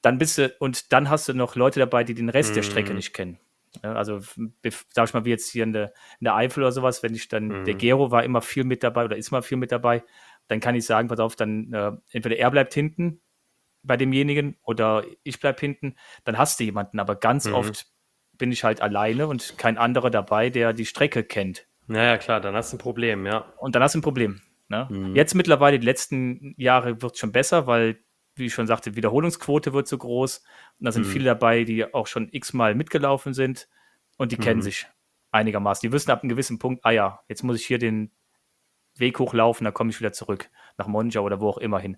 [0.02, 2.56] Dann bist du, und dann hast du noch Leute dabei, die den Rest mhm.
[2.56, 2.96] der Strecke mhm.
[2.96, 3.40] nicht kennen.
[3.84, 4.20] Also,
[4.90, 7.30] sag ich mal, wie jetzt hier in der, in der Eifel oder sowas, wenn ich
[7.30, 7.64] dann, mhm.
[7.66, 10.04] der Gero war immer viel mit dabei oder ist mal viel mit dabei,
[10.48, 13.22] dann kann ich sagen, pass auf, dann äh, entweder er bleibt hinten
[13.84, 17.00] bei demjenigen oder ich bleib hinten, dann hast du jemanden.
[17.00, 17.56] Aber ganz mhm.
[17.56, 17.88] oft
[18.38, 21.68] bin ich halt alleine und kein anderer dabei, der die Strecke kennt.
[21.88, 23.40] Naja, klar, dann hast du ein Problem, ja.
[23.58, 24.42] Und dann hast du ein Problem.
[24.70, 24.88] Ne?
[24.90, 25.16] Mhm.
[25.16, 28.00] Jetzt mittlerweile, die letzten Jahre wird es schon besser, weil
[28.36, 30.44] wie ich schon sagte, Wiederholungsquote wird so groß.
[30.80, 31.12] Und da sind mhm.
[31.12, 33.68] viele dabei, die auch schon x-mal mitgelaufen sind
[34.18, 34.42] und die mhm.
[34.42, 34.88] kennen sich
[35.32, 35.88] einigermaßen.
[35.88, 38.12] Die wissen ab einem gewissen Punkt, ah ja, jetzt muss ich hier den
[38.96, 41.98] Weg hochlaufen, dann komme ich wieder zurück nach Monja oder wo auch immer hin.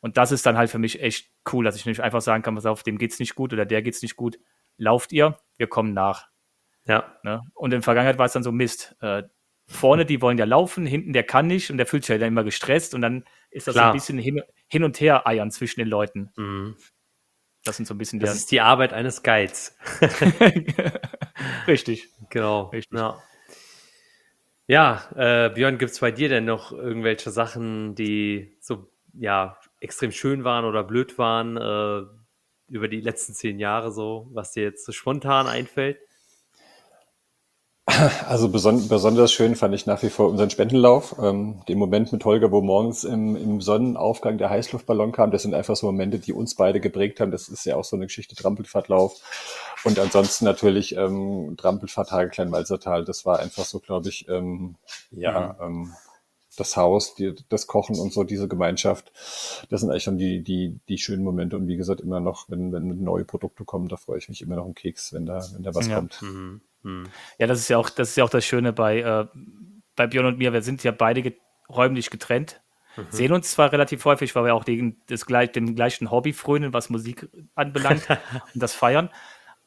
[0.00, 2.54] Und das ist dann halt für mich echt cool, dass ich nicht einfach sagen kann,
[2.54, 4.38] pass auf, dem geht's nicht gut oder der geht's nicht gut.
[4.76, 6.28] Lauft ihr, wir kommen nach.
[6.86, 7.18] Ja.
[7.22, 7.42] Ne?
[7.54, 8.96] Und in der Vergangenheit war es dann so Mist.
[9.00, 9.24] Äh,
[9.68, 12.28] vorne, die wollen ja laufen, hinten der kann nicht und der fühlt sich halt dann
[12.28, 13.88] immer gestresst und dann ist das Klar.
[13.88, 16.30] ein bisschen hin, hin, und her eiern zwischen den Leuten.
[16.36, 16.76] Mhm.
[17.64, 18.24] Das sind so ein bisschen die.
[18.24, 19.76] Das ist die Arbeit eines Guides.
[21.66, 22.08] Richtig.
[22.30, 22.64] Genau.
[22.68, 22.98] Richtig.
[22.98, 23.18] Ja,
[24.66, 30.12] ja äh, Björn, gibt es bei dir denn noch irgendwelche Sachen, die so ja extrem
[30.12, 32.06] schön waren oder blöd waren äh,
[32.68, 35.98] über die letzten zehn Jahre so, was dir jetzt so spontan einfällt?
[38.28, 41.16] Also beson besonders schön fand ich nach wie vor unseren Spendenlauf.
[41.20, 45.54] Ähm, den Moment mit Holger, wo morgens im, im Sonnenaufgang der Heißluftballon kam, das sind
[45.54, 47.30] einfach so Momente, die uns beide geprägt haben.
[47.30, 49.14] Das ist ja auch so eine Geschichte Trampelfahrtlauf.
[49.84, 53.04] Und ansonsten natürlich ähm, Trampelfahrt Tage Kleinwalsertal.
[53.04, 54.76] Das war einfach so, glaube ich, ähm,
[55.10, 55.66] ja, mhm.
[55.66, 55.92] ähm,
[56.58, 59.12] das Haus, die, das Kochen und so, diese Gemeinschaft.
[59.68, 61.56] Das sind eigentlich schon die, die, die schönen Momente.
[61.56, 64.56] Und wie gesagt, immer noch, wenn, wenn neue Produkte kommen, da freue ich mich immer
[64.56, 65.96] noch um Keks, wenn da, wenn da was ja.
[65.96, 66.22] kommt.
[66.22, 66.60] Mhm.
[66.82, 67.04] Hm.
[67.38, 69.26] Ja, das ist ja auch, das ist ja auch das Schöne bei, äh,
[69.96, 70.52] bei Björn und mir.
[70.52, 72.60] Wir sind ja beide get räumlich getrennt.
[72.96, 73.06] Mhm.
[73.10, 76.72] Sehen uns zwar relativ häufig, weil wir auch den, das gleich, dem gleichen Hobby frönen,
[76.72, 78.08] was Musik anbelangt
[78.54, 79.10] und das feiern.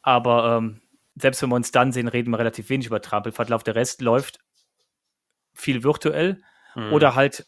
[0.01, 0.81] Aber ähm,
[1.15, 3.63] selbst wenn wir uns dann sehen, reden wir relativ wenig über Trampelfahrtlauf.
[3.63, 4.39] Der Rest läuft
[5.53, 6.41] viel virtuell
[6.75, 6.93] mhm.
[6.93, 7.47] oder halt,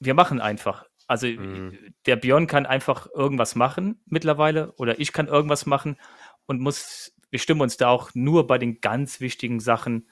[0.00, 0.84] wir machen einfach.
[1.06, 1.78] Also mhm.
[2.06, 5.96] der Björn kann einfach irgendwas machen mittlerweile oder ich kann irgendwas machen
[6.46, 10.08] und muss, wir stimmen uns da auch nur bei den ganz wichtigen Sachen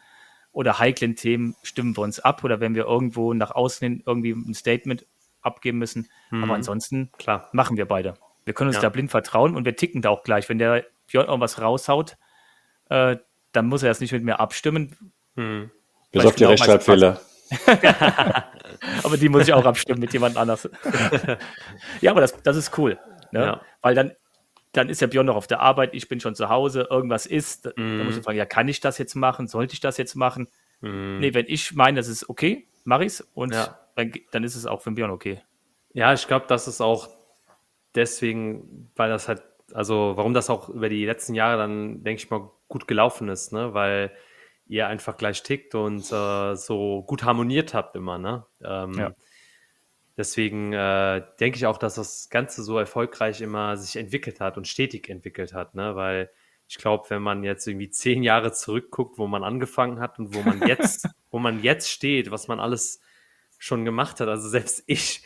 [0.53, 4.33] oder heiklen Themen stimmen wir uns ab oder wenn wir irgendwo nach außen hin irgendwie
[4.33, 5.07] ein Statement
[5.41, 6.09] abgeben müssen.
[6.31, 6.45] Mhm.
[6.45, 7.49] Aber ansonsten Klar.
[7.53, 8.15] machen wir beide.
[8.45, 8.83] Wir können uns ja.
[8.83, 10.49] da blind vertrauen und wir ticken da auch gleich.
[10.49, 12.17] Wenn der Björn irgendwas raushaut,
[12.91, 13.17] äh,
[13.53, 15.13] dann muss er das nicht mit mir abstimmen.
[15.37, 15.71] Mhm.
[16.11, 17.21] Bis auf die Rechtschreibfehler.
[19.03, 20.69] aber die muss ich auch abstimmen mit jemand anders.
[22.01, 22.99] ja, aber das, das ist cool.
[23.33, 23.41] Ne?
[23.41, 23.61] Ja.
[23.81, 24.13] Weil dann,
[24.73, 27.67] dann ist ja Björn noch auf der Arbeit, ich bin schon zu Hause, irgendwas ist.
[27.77, 27.99] Mm.
[27.99, 29.49] Da muss ich fragen, ja, kann ich das jetzt machen?
[29.49, 30.49] Sollte ich das jetzt machen?
[30.81, 31.19] Mm.
[31.19, 33.79] Nee, wenn ich meine, das ist okay, mache ich es und ja.
[33.97, 35.43] dann, dann ist es auch für Björn okay.
[35.93, 37.09] Ja, ich glaube, das ist auch
[37.95, 39.43] deswegen, weil das halt,
[39.75, 43.53] also warum das auch über die letzten Jahre dann, denke ich mal, gut gelaufen ist,
[43.53, 43.75] ne?
[43.75, 44.13] Weil
[44.73, 48.47] ihr einfach gleich tickt und äh, so gut harmoniert habt immer, ne?
[48.65, 49.13] Ähm, ja.
[50.17, 54.67] Deswegen äh, denke ich auch, dass das Ganze so erfolgreich immer sich entwickelt hat und
[54.67, 55.95] stetig entwickelt hat, ne?
[55.95, 56.31] Weil
[56.69, 60.41] ich glaube, wenn man jetzt irgendwie zehn Jahre zurückguckt, wo man angefangen hat und wo
[60.41, 63.01] man jetzt, wo man jetzt steht, was man alles
[63.59, 65.23] schon gemacht hat, also selbst ich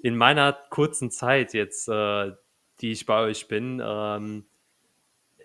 [0.00, 2.32] in meiner kurzen Zeit jetzt, äh,
[2.80, 4.46] die ich bei euch bin, ähm,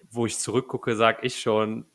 [0.09, 1.85] wo ich zurückgucke, sage ich schon,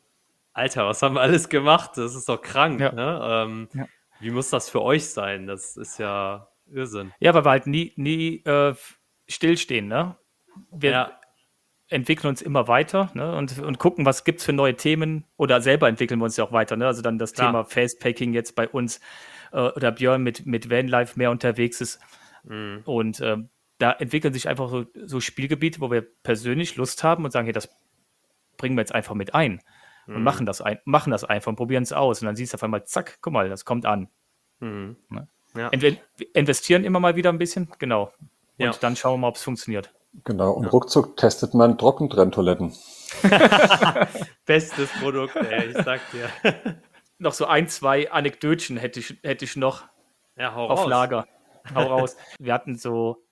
[0.53, 1.91] Alter, was haben wir alles gemacht?
[1.95, 2.79] Das ist doch krank.
[2.79, 2.91] Ja.
[2.91, 3.19] Ne?
[3.23, 3.85] Ähm, ja.
[4.19, 5.47] Wie muss das für euch sein?
[5.47, 7.13] Das ist ja Irrsinn.
[7.19, 8.75] Ja, weil wir halt nie, nie äh,
[9.27, 9.87] stillstehen.
[9.87, 10.15] Ne?
[10.71, 11.19] Wir ja.
[11.87, 13.35] entwickeln uns immer weiter ne?
[13.35, 16.43] und, und gucken, was gibt es für neue Themen oder selber entwickeln wir uns ja
[16.43, 16.75] auch weiter.
[16.75, 16.87] Ne?
[16.87, 17.47] Also dann das Klar.
[17.47, 18.99] Thema Fastpacking jetzt bei uns
[19.51, 21.99] äh, oder Björn mit, mit Vanlife mehr unterwegs ist.
[22.43, 22.81] Mhm.
[22.85, 23.37] Und äh,
[23.77, 27.53] da entwickeln sich einfach so, so Spielgebiete, wo wir persönlich Lust haben und sagen, hey,
[27.53, 27.69] das
[28.57, 29.61] bringen wir jetzt einfach mit ein
[30.09, 30.23] und mhm.
[30.23, 32.21] machen, das ein, machen das einfach und probieren es aus.
[32.21, 34.09] Und dann siehst du auf einmal, zack, guck mal, das kommt an.
[34.59, 34.97] Mhm.
[35.09, 35.27] Ne?
[35.55, 35.69] Ja.
[36.33, 38.11] investieren immer mal wieder ein bisschen, genau.
[38.57, 38.71] Und ja.
[38.79, 39.91] dann schauen wir mal, ob es funktioniert.
[40.23, 40.69] Genau, und ja.
[40.69, 42.73] ruckzuck testet man Trockentrenntoiletten.
[44.45, 46.29] Bestes Produkt, ey, ich sag dir.
[47.19, 49.83] noch so ein, zwei Anekdötchen hätte ich, hätte ich noch
[50.35, 50.87] ja, auf raus.
[50.87, 51.27] Lager.
[51.75, 52.17] Hau raus.
[52.39, 53.23] Wir hatten so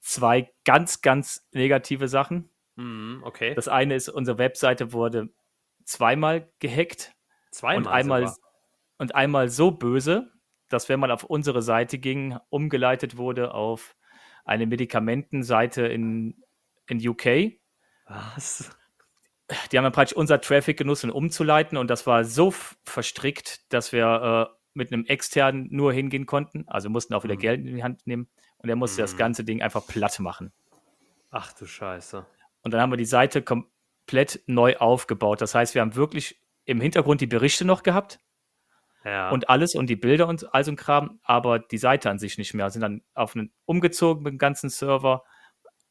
[0.00, 2.48] zwei ganz, ganz negative Sachen.
[2.76, 3.54] Mm, okay.
[3.54, 5.28] Das eine ist, unsere Webseite wurde
[5.84, 7.12] zweimal gehackt.
[7.50, 7.78] Zweimal.
[7.78, 8.34] Und einmal,
[8.98, 10.32] und einmal so böse,
[10.68, 13.96] dass wenn man auf unsere Seite ging, umgeleitet wurde auf
[14.44, 16.42] eine Medikamentenseite in,
[16.88, 17.58] in UK.
[18.06, 18.70] Was?
[19.70, 22.52] Die haben dann praktisch unser Traffic genutzt, um umzuleiten und das war so
[22.84, 26.64] verstrickt, dass wir äh, mit einem externen nur hingehen konnten.
[26.66, 27.40] Also mussten auch wieder mhm.
[27.40, 29.04] Geld in die Hand nehmen und er musste mhm.
[29.04, 30.52] das ganze Ding einfach platt machen.
[31.30, 32.26] Ach du Scheiße.
[32.62, 33.42] Und dann haben wir die Seite
[34.04, 35.40] komplett neu aufgebaut.
[35.40, 38.20] Das heißt, wir haben wirklich im Hintergrund die Berichte noch gehabt.
[39.04, 39.30] Ja.
[39.30, 42.38] Und alles und die Bilder und all so ein Kram, aber die Seite an sich
[42.38, 42.70] nicht mehr.
[42.70, 45.24] Sind dann auf einen umgezogen mit dem ganzen Server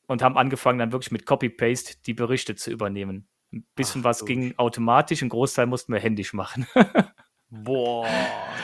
[0.07, 3.27] und haben angefangen, dann wirklich mit Copy-Paste die Berichte zu übernehmen.
[3.51, 6.65] Ein bisschen Ach, was ging automatisch, ein Großteil mussten wir händisch machen.
[7.49, 8.07] Boah,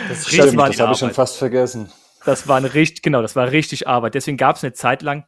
[0.07, 1.91] das, Stimmt, das habe ich schon fast vergessen.
[2.25, 4.15] Das war eine richtig, genau, das war richtig Arbeit.
[4.15, 5.25] Deswegen gab es eine Zeit lang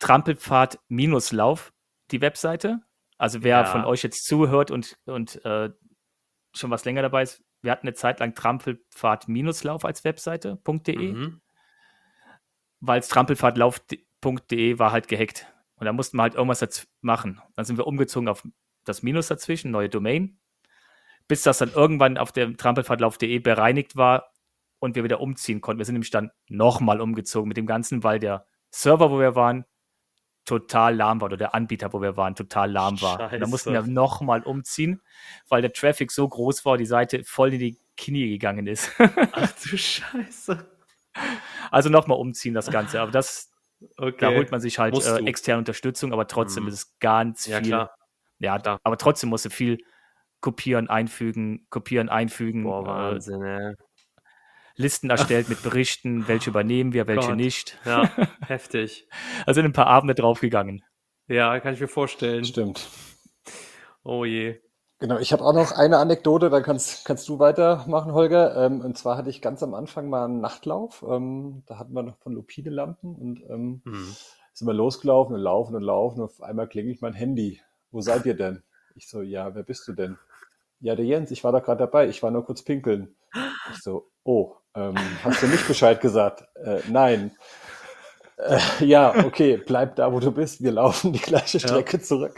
[0.00, 1.72] Trampelpfad Minuslauf,
[2.10, 2.80] die Webseite.
[3.20, 3.64] Also wer ja.
[3.64, 5.70] von euch jetzt zuhört und, und äh,
[6.54, 11.40] schon was länger dabei ist, wir hatten eine Zeit lang Trampelpfad-Lauf als Webseite.de, mhm.
[12.80, 15.46] weil Trampelpfadlauf.de war halt gehackt.
[15.74, 17.40] Und da mussten wir halt irgendwas machen.
[17.56, 18.46] Dann sind wir umgezogen auf
[18.84, 20.40] das Minus dazwischen, neue Domain
[21.30, 24.32] bis das dann irgendwann auf dem Trampelfahrtlauf.de bereinigt war
[24.80, 25.78] und wir wieder umziehen konnten.
[25.78, 29.64] Wir sind nämlich dann nochmal umgezogen mit dem Ganzen, weil der Server, wo wir waren,
[30.44, 33.28] total lahm war oder der Anbieter, wo wir waren, total lahm war.
[33.28, 35.00] Da mussten wir nochmal umziehen,
[35.48, 38.90] weil der Traffic so groß war, die Seite voll in die Knie gegangen ist.
[39.32, 40.66] Ach du Scheiße.
[41.70, 43.00] Also nochmal umziehen das Ganze.
[43.00, 43.52] Aber das,
[43.96, 44.16] okay.
[44.18, 46.70] da holt man sich halt äh, externe Unterstützung, aber trotzdem mhm.
[46.70, 47.68] ist es ganz ja, viel.
[47.68, 47.94] Klar.
[48.38, 49.78] Ja, da, aber trotzdem musste viel
[50.40, 52.64] kopieren, einfügen, kopieren, einfügen.
[52.64, 53.74] Boah, äh, Wahnsinn, äh,
[54.80, 57.36] Listen erstellt mit Berichten, welche übernehmen wir, welche Gott.
[57.36, 57.78] nicht.
[57.84, 58.10] Ja,
[58.46, 59.06] heftig.
[59.46, 60.82] Also ein paar Abende draufgegangen.
[61.28, 62.44] Ja, kann ich mir vorstellen.
[62.44, 62.88] Stimmt.
[64.02, 64.60] Oh je.
[64.98, 68.54] Genau, ich habe auch noch eine Anekdote, dann kannst, kannst du weitermachen, Holger.
[68.56, 71.04] Ähm, und zwar hatte ich ganz am Anfang mal einen Nachtlauf.
[71.08, 74.16] Ähm, da hatten wir noch von Lupine Lampen und ähm, mhm.
[74.52, 76.20] sind wir losgelaufen und laufen und laufen.
[76.20, 77.60] Und auf einmal klingelt mein Handy.
[77.90, 78.62] Wo seid ihr denn?
[78.94, 80.18] Ich so, ja, wer bist du denn?
[80.80, 83.14] Ja, der Jens, ich war da gerade dabei, ich war nur kurz pinkeln.
[83.70, 86.44] Ich so, oh, ähm, hast du nicht Bescheid gesagt?
[86.56, 87.32] Äh, nein.
[88.36, 90.62] Äh, ja, okay, bleib da, wo du bist.
[90.62, 92.02] Wir laufen die gleiche Strecke ja.
[92.02, 92.34] zurück.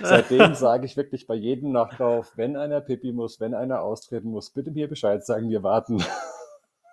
[0.00, 4.50] Seitdem sage ich wirklich bei jedem Nachlauf, wenn einer pipi muss, wenn einer austreten muss,
[4.50, 6.02] bitte mir Bescheid sagen, wir warten.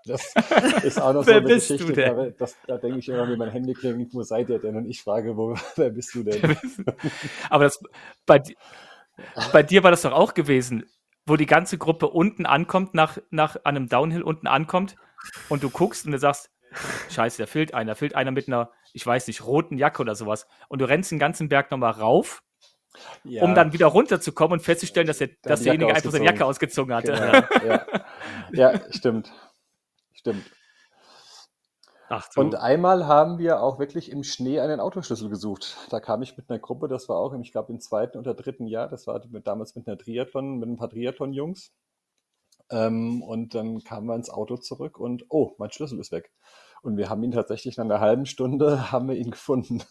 [0.05, 0.33] Das
[0.83, 1.93] ist auch noch so eine Geschichte.
[1.93, 4.75] Da, das, da denke ich immer, wie mein Handy klingelt, wo seid ihr denn?
[4.75, 6.57] Und ich frage, wo, wer bist du denn?
[7.49, 7.79] Aber das,
[8.25, 8.41] bei,
[9.51, 10.85] bei dir war das doch auch gewesen,
[11.29, 14.95] wo die ganze Gruppe unten ankommt, nach, nach einem Downhill unten ankommt
[15.47, 16.51] und du guckst und du sagst,
[17.09, 20.15] scheiße, da fehlt einer, da fehlt einer mit einer, ich weiß nicht, roten Jacke oder
[20.15, 20.47] sowas.
[20.67, 22.43] Und du rennst den ganzen Berg nochmal rauf
[23.23, 23.43] ja.
[23.43, 27.13] um dann wieder runterzukommen und festzustellen, dass, der, dass derjenige einfach seine Jacke ausgezogen hatte.
[27.13, 27.67] Genau.
[27.67, 27.85] Ja.
[28.51, 29.31] ja, stimmt.
[30.13, 30.51] Stimmt.
[32.11, 35.77] Ach, und einmal haben wir auch wirklich im Schnee einen Autoschlüssel gesucht.
[35.91, 38.65] Da kam ich mit einer Gruppe, das war auch, ich glaube, im zweiten oder dritten
[38.65, 41.71] Jahr, das war mit, damals mit einer Triathlon, mit ein paar Triathlon-Jungs.
[42.71, 46.31] Ähm, und dann kamen wir ins Auto zurück und, oh, mein Schlüssel ist weg.
[46.81, 49.83] Und wir haben ihn tatsächlich nach einer halben Stunde, haben wir ihn gefunden.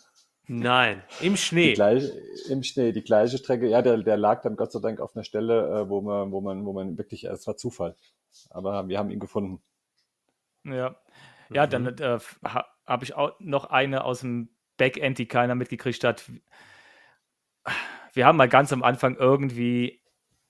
[0.49, 1.75] Nein, im Schnee.
[1.75, 3.69] Gleiche, Im Schnee, die gleiche Strecke.
[3.69, 6.41] Ja, der, der lag dann Gott sei Dank auf einer Stelle, äh, wo man, wo
[6.41, 7.95] man, wo man wirklich, es war Zufall.
[8.51, 9.63] Aber wir haben ihn gefunden.
[10.65, 10.97] Ja,
[11.51, 11.71] ja, mhm.
[11.71, 12.19] dann äh,
[12.87, 16.31] habe ich auch noch eine aus dem Backend, die keiner mitgekriegt hat.
[18.13, 20.03] Wir haben mal ganz am Anfang irgendwie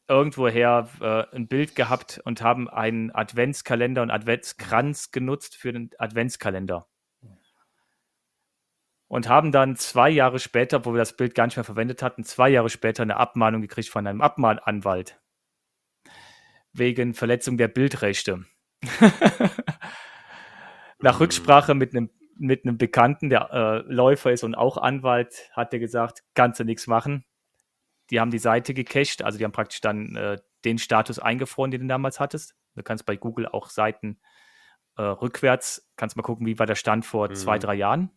[0.07, 6.89] irgendwoher äh, ein Bild gehabt und haben einen Adventskalender und Adventskranz genutzt für den Adventskalender
[9.09, 12.25] und haben dann zwei Jahre später, wo wir das Bild gar nicht mehr verwendet hatten,
[12.25, 15.19] zwei Jahre später eine Abmahnung gekriegt von einem Abmahnanwalt
[16.73, 18.45] wegen Verletzung der Bildrechte.
[21.01, 21.21] Nach.
[21.21, 25.79] Rücksprache mit einem, mit einem Bekannten, der äh, Läufer ist und auch Anwalt, hat er
[25.79, 27.25] gesagt, kannst du nichts machen.
[28.11, 31.83] Die haben die Seite gecached, also die haben praktisch dann äh, den Status eingefroren, den
[31.83, 32.55] du damals hattest.
[32.75, 34.19] Du kannst bei Google auch Seiten
[34.97, 37.35] äh, rückwärts, kannst mal gucken, wie war der Stand vor mhm.
[37.35, 38.11] zwei, drei Jahren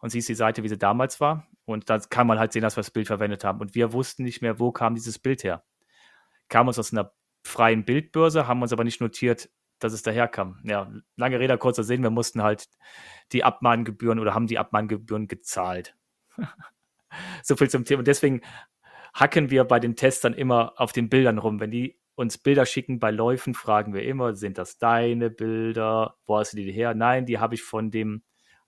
[0.00, 1.46] und siehst die Seite, wie sie damals war.
[1.64, 3.60] Und da kann man halt sehen, dass wir das Bild verwendet haben.
[3.60, 5.64] Und wir wussten nicht mehr, wo kam dieses Bild her.
[6.48, 7.12] Kam uns aus einer
[7.44, 10.60] freien Bildbörse, haben uns aber nicht notiert, dass es daherkam.
[10.64, 12.68] Ja, lange Rede, kurzer Sinn, wir mussten halt
[13.32, 15.96] die Abmahngebühren oder haben die Abmahngebühren gezahlt.
[17.42, 18.00] so viel zum Thema.
[18.00, 18.42] Und deswegen
[19.14, 21.60] hacken wir bei den Testern immer auf den Bildern rum.
[21.60, 26.16] Wenn die uns Bilder schicken bei Läufen, fragen wir immer, sind das deine Bilder?
[26.26, 26.94] Wo hast du die her?
[26.94, 28.22] Nein, die habe ich von dem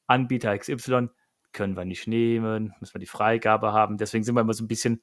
[0.06, 1.08] Anbieter XY
[1.52, 3.98] können wir nicht nehmen, müssen wir die Freigabe haben.
[3.98, 5.02] Deswegen sind wir immer so ein bisschen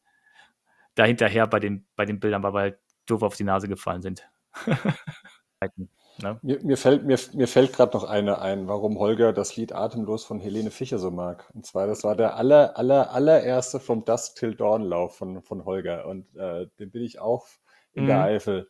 [0.96, 4.28] dahinterher bei den, bei den Bildern, weil wir halt doof auf die Nase gefallen sind.
[6.22, 6.40] ne?
[6.42, 10.26] mir, mir, fällt, mir, mir fällt gerade noch eine ein, warum Holger das Lied Atemlos
[10.26, 11.50] von Helene Fischer so mag.
[11.54, 15.66] Und zwar, das war der aller, aller, allererste From Dusk Till Dawn Lauf von, von
[15.66, 16.06] Holger.
[16.06, 17.48] Und äh, den bin ich auch
[17.94, 18.08] in mhm.
[18.08, 18.70] der Eifel.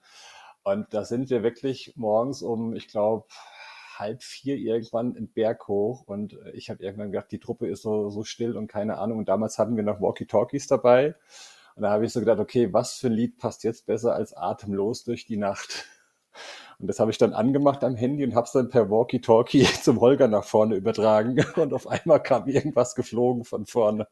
[0.63, 3.25] Und da sind wir wirklich morgens um, ich glaube,
[3.99, 7.81] halb vier irgendwann einen Berg hoch und äh, ich habe irgendwann gedacht, die Truppe ist
[7.81, 9.19] so, so still und keine Ahnung.
[9.19, 11.15] Und damals hatten wir noch Walkie-Talkies dabei.
[11.75, 14.33] Und da habe ich so gedacht, okay, was für ein Lied passt jetzt besser als
[14.33, 15.85] atemlos durch die Nacht?
[16.79, 19.99] Und das habe ich dann angemacht am Handy und habe es dann per Walkie-Talkie zum
[19.99, 21.43] Holger nach vorne übertragen.
[21.57, 24.07] Und auf einmal kam irgendwas geflogen von vorne.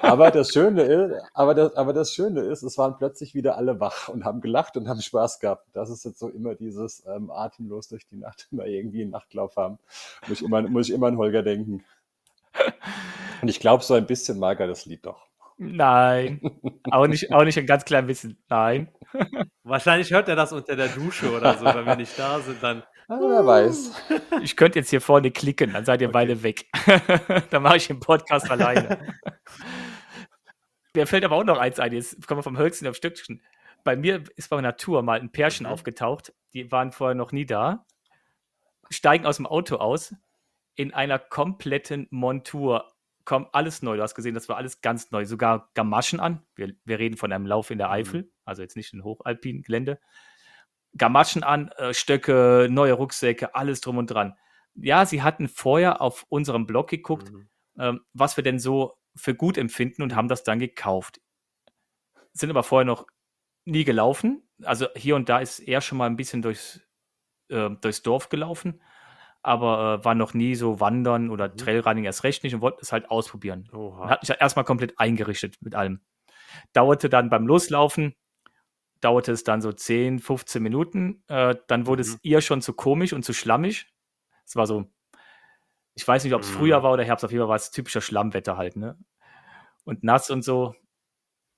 [0.00, 3.78] Aber das Schöne ist, aber das, aber das Schöne ist, es waren plötzlich wieder alle
[3.78, 5.68] wach und haben gelacht und haben Spaß gehabt.
[5.72, 9.56] Das ist jetzt so immer dieses ähm, atemlos durch die Nacht, immer irgendwie einen Nachtlauf
[9.56, 9.78] haben.
[10.26, 11.84] Muss ich immer, muss ich immer an Holger denken.
[13.40, 15.29] Und ich glaube, so ein bisschen mag er das Lied doch.
[15.62, 16.40] Nein.
[16.90, 18.42] Auch nicht, auch nicht ein ganz klein bisschen.
[18.48, 18.88] Nein.
[19.62, 22.82] Wahrscheinlich hört er das unter der Dusche oder so, wenn wir nicht da sind, dann.
[23.08, 23.92] Ah, wer weiß.
[24.40, 26.12] Ich könnte jetzt hier vorne klicken, dann seid ihr okay.
[26.12, 26.64] beide weg.
[27.50, 29.14] dann mache ich den Podcast alleine.
[30.94, 33.42] Mir fällt aber auch noch eins ein, jetzt kommen wir vom Höchsten auf Stückchen.
[33.84, 35.72] Bei mir ist bei Natur mal ein Pärchen mhm.
[35.72, 37.84] aufgetaucht, die waren vorher noch nie da,
[38.88, 40.14] steigen aus dem Auto aus
[40.74, 42.90] in einer kompletten Montur
[43.24, 43.96] kommt alles neu.
[43.96, 45.24] Du hast gesehen, das war alles ganz neu.
[45.24, 46.42] Sogar Gamaschen an.
[46.54, 47.94] Wir, wir reden von einem Lauf in der mhm.
[47.94, 50.00] Eifel, also jetzt nicht in hochalpinen Gelände.
[50.96, 54.36] Gamaschen an, äh, Stöcke, neue Rucksäcke, alles drum und dran.
[54.74, 57.48] Ja, sie hatten vorher auf unserem Blog geguckt, mhm.
[57.78, 61.20] ähm, was wir denn so für gut empfinden und haben das dann gekauft.
[62.32, 63.06] Sind aber vorher noch
[63.64, 64.48] nie gelaufen.
[64.62, 66.80] Also hier und da ist er schon mal ein bisschen durchs,
[67.48, 68.80] äh, durchs Dorf gelaufen
[69.42, 71.56] aber äh, war noch nie so wandern oder mhm.
[71.56, 73.68] Trailrunning erst recht nicht und wollte es halt ausprobieren.
[73.72, 74.08] Oha.
[74.08, 76.00] Hat mich halt erstmal komplett eingerichtet mit allem.
[76.72, 78.14] Dauerte dann beim Loslaufen,
[79.00, 81.22] dauerte es dann so 10, 15 Minuten.
[81.28, 82.08] Äh, dann wurde mhm.
[82.08, 83.86] es ihr schon zu komisch und zu schlammig.
[84.44, 84.90] Es war so,
[85.94, 86.54] ich weiß nicht, ob es mhm.
[86.54, 88.98] Frühjahr war oder Herbst, auf jeden Fall war es typischer Schlammwetter halt, ne?
[89.84, 90.74] Und nass und so.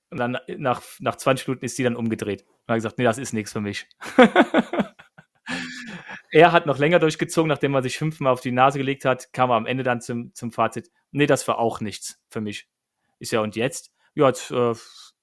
[0.09, 2.43] Und dann nach, nach 20 Minuten ist sie dann umgedreht.
[2.43, 3.87] Und hat gesagt, nee, das ist nichts für mich.
[6.33, 9.51] er hat noch länger durchgezogen, nachdem er sich fünfmal auf die Nase gelegt hat, kam
[9.51, 12.67] er am Ende dann zum, zum Fazit, nee, das war auch nichts für mich.
[13.19, 13.91] Ist ja, und jetzt?
[14.15, 14.73] Ja, jetzt äh,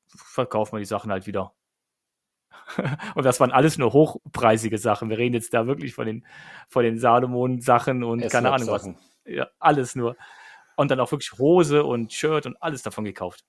[0.07, 1.53] verkaufen wir die Sachen halt wieder.
[3.17, 5.11] und das waren alles nur hochpreisige Sachen.
[5.11, 6.25] Wir reden jetzt da wirklich von den,
[6.69, 8.89] von den Salomon-Sachen und keine Ahnung was.
[9.25, 10.17] Ja, alles nur.
[10.77, 13.45] Und dann auch wirklich Hose und Shirt und alles davon gekauft.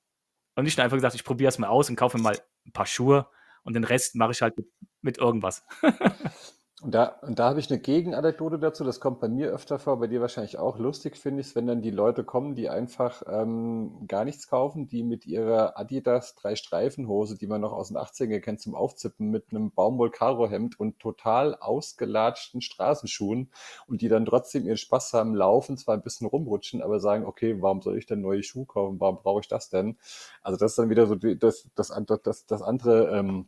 [0.56, 2.72] Und nicht nur einfach gesagt, ich probiere es mal aus und kaufe mir mal ein
[2.72, 3.28] paar Schuhe
[3.62, 4.68] und den Rest mache ich halt mit,
[5.02, 5.64] mit irgendwas.
[6.82, 10.00] Und da, und da habe ich eine Gegenanekdote dazu, das kommt bei mir öfter vor,
[10.00, 10.80] bei dir wahrscheinlich auch.
[10.80, 14.88] Lustig finde ich es, wenn dann die Leute kommen, die einfach ähm, gar nichts kaufen,
[14.88, 19.30] die mit ihrer Adidas drei Streifenhose, die man noch aus den 80ern kennt, zum Aufzippen,
[19.30, 23.52] mit einem Baumwoll-Karo-Hemd und total ausgelatschten Straßenschuhen
[23.86, 27.62] und die dann trotzdem ihren Spaß haben, laufen, zwar ein bisschen rumrutschen, aber sagen, okay,
[27.62, 29.00] warum soll ich denn neue Schuhe kaufen?
[29.00, 30.00] Warum brauche ich das denn?
[30.42, 33.46] Also das ist dann wieder so die, das, das, das, das andere ähm,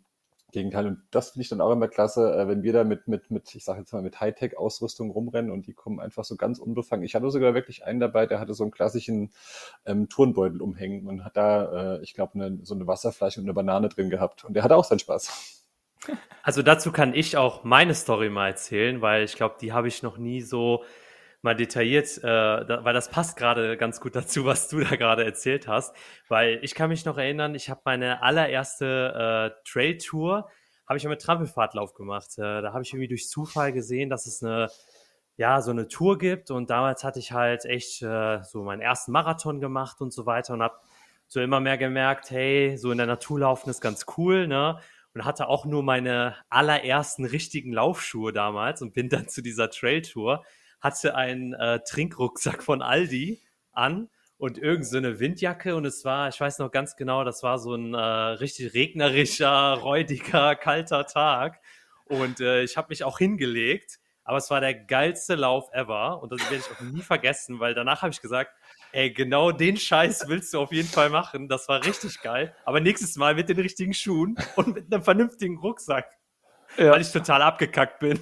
[0.54, 0.88] Gegenteil.
[0.88, 3.54] Und das finde ich dann auch immer klasse, äh, wenn wir da mit, mit, mit
[3.54, 7.04] ich sage jetzt mal, mit Hightech-Ausrüstung rumrennen und die kommen einfach so ganz unbefangen.
[7.04, 9.32] Ich hatte sogar wirklich einen dabei, der hatte so einen klassischen
[9.86, 13.54] ähm, Turnbeutel umhängen und hat da, äh, ich glaube, eine, so eine Wasserflasche und eine
[13.54, 14.46] Banane drin gehabt.
[14.46, 15.60] Und der hatte auch seinen Spaß.
[16.44, 20.04] Also dazu kann ich auch meine Story mal erzählen, weil ich glaube, die habe ich
[20.04, 20.84] noch nie so
[21.44, 25.24] mal detailliert, äh, da, weil das passt gerade ganz gut dazu, was du da gerade
[25.24, 25.96] erzählt hast.
[26.30, 30.50] Weil ich kann mich noch erinnern, ich habe meine allererste äh, Trail-Tour,
[30.88, 32.38] habe ich mit Trampelfahrtlauf gemacht.
[32.38, 34.70] Äh, da habe ich irgendwie durch Zufall gesehen, dass es eine
[35.36, 39.12] ja, so eine Tour gibt und damals hatte ich halt echt äh, so meinen ersten
[39.12, 40.76] Marathon gemacht und so weiter und habe
[41.28, 44.80] so immer mehr gemerkt, hey, so in der Natur laufen ist ganz cool, ne?
[45.16, 50.44] Und hatte auch nur meine allerersten richtigen Laufschuhe damals und bin dann zu dieser Trail-Tour
[50.84, 53.42] hatte einen äh, Trinkrucksack von Aldi
[53.72, 57.42] an und irgend so eine Windjacke und es war, ich weiß noch ganz genau, das
[57.42, 61.62] war so ein äh, richtig regnerischer, räudiger, kalter Tag
[62.04, 66.34] und äh, ich habe mich auch hingelegt, aber es war der geilste Lauf ever und
[66.34, 68.52] das werde ich auch nie vergessen, weil danach habe ich gesagt,
[68.92, 72.82] ey, genau den Scheiß willst du auf jeden Fall machen, das war richtig geil, aber
[72.82, 76.12] nächstes Mal mit den richtigen Schuhen und mit einem vernünftigen Rucksack,
[76.78, 76.92] ja.
[76.92, 78.20] weil ich total abgekackt bin.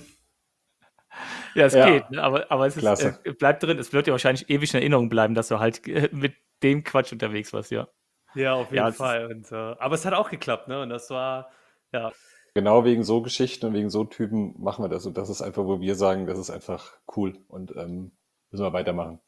[1.56, 1.90] Ja, es ja.
[1.90, 2.24] geht, ne?
[2.24, 3.78] aber, aber es ist, äh, bleibt drin.
[3.78, 7.12] Es wird dir wahrscheinlich ewig in Erinnerung bleiben, dass du halt äh, mit dem Quatsch
[7.12, 7.88] unterwegs warst, ja.
[8.34, 9.26] Ja, auf jeden ja, Fall.
[9.26, 10.82] Und, äh, aber es hat auch geklappt, ne?
[10.82, 11.50] Und das war,
[11.92, 12.12] ja.
[12.54, 15.06] Genau wegen so Geschichten und wegen so Typen machen wir das.
[15.06, 18.12] Und das ist einfach, wo wir sagen, das ist einfach cool und ähm,
[18.52, 19.20] müssen wir weitermachen.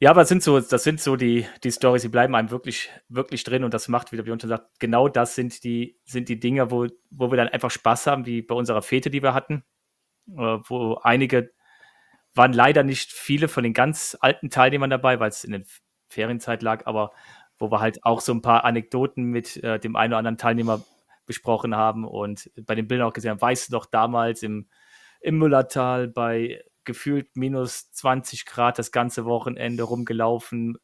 [0.00, 2.90] Ja, aber das sind so, das sind so die, die Stories, die bleiben einem wirklich,
[3.08, 6.28] wirklich drin und das macht, wie der Björn schon sagt, genau das sind die, sind
[6.28, 9.34] die Dinge, wo, wo wir dann einfach Spaß haben, wie bei unserer Fete, die wir
[9.34, 9.64] hatten
[10.26, 11.52] wo einige
[12.34, 15.62] waren leider nicht viele von den ganz alten Teilnehmern dabei, weil es in der
[16.08, 17.12] Ferienzeit lag, aber
[17.58, 20.82] wo wir halt auch so ein paar Anekdoten mit äh, dem einen oder anderen Teilnehmer
[21.26, 24.68] besprochen haben und bei den Bildern auch gesehen haben, weißt du doch damals im,
[25.20, 30.76] im Müllertal bei gefühlt minus 20 Grad das ganze Wochenende rumgelaufen,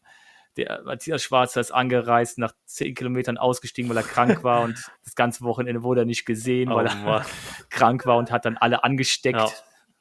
[0.57, 5.15] der Matthias Schwarzer ist angereist, nach zehn Kilometern ausgestiegen, weil er krank war und das
[5.15, 7.25] ganze Wochenende wurde er nicht gesehen, oh, weil er Mann.
[7.71, 9.39] krank war und hat dann alle angesteckt.
[9.39, 9.49] Ja,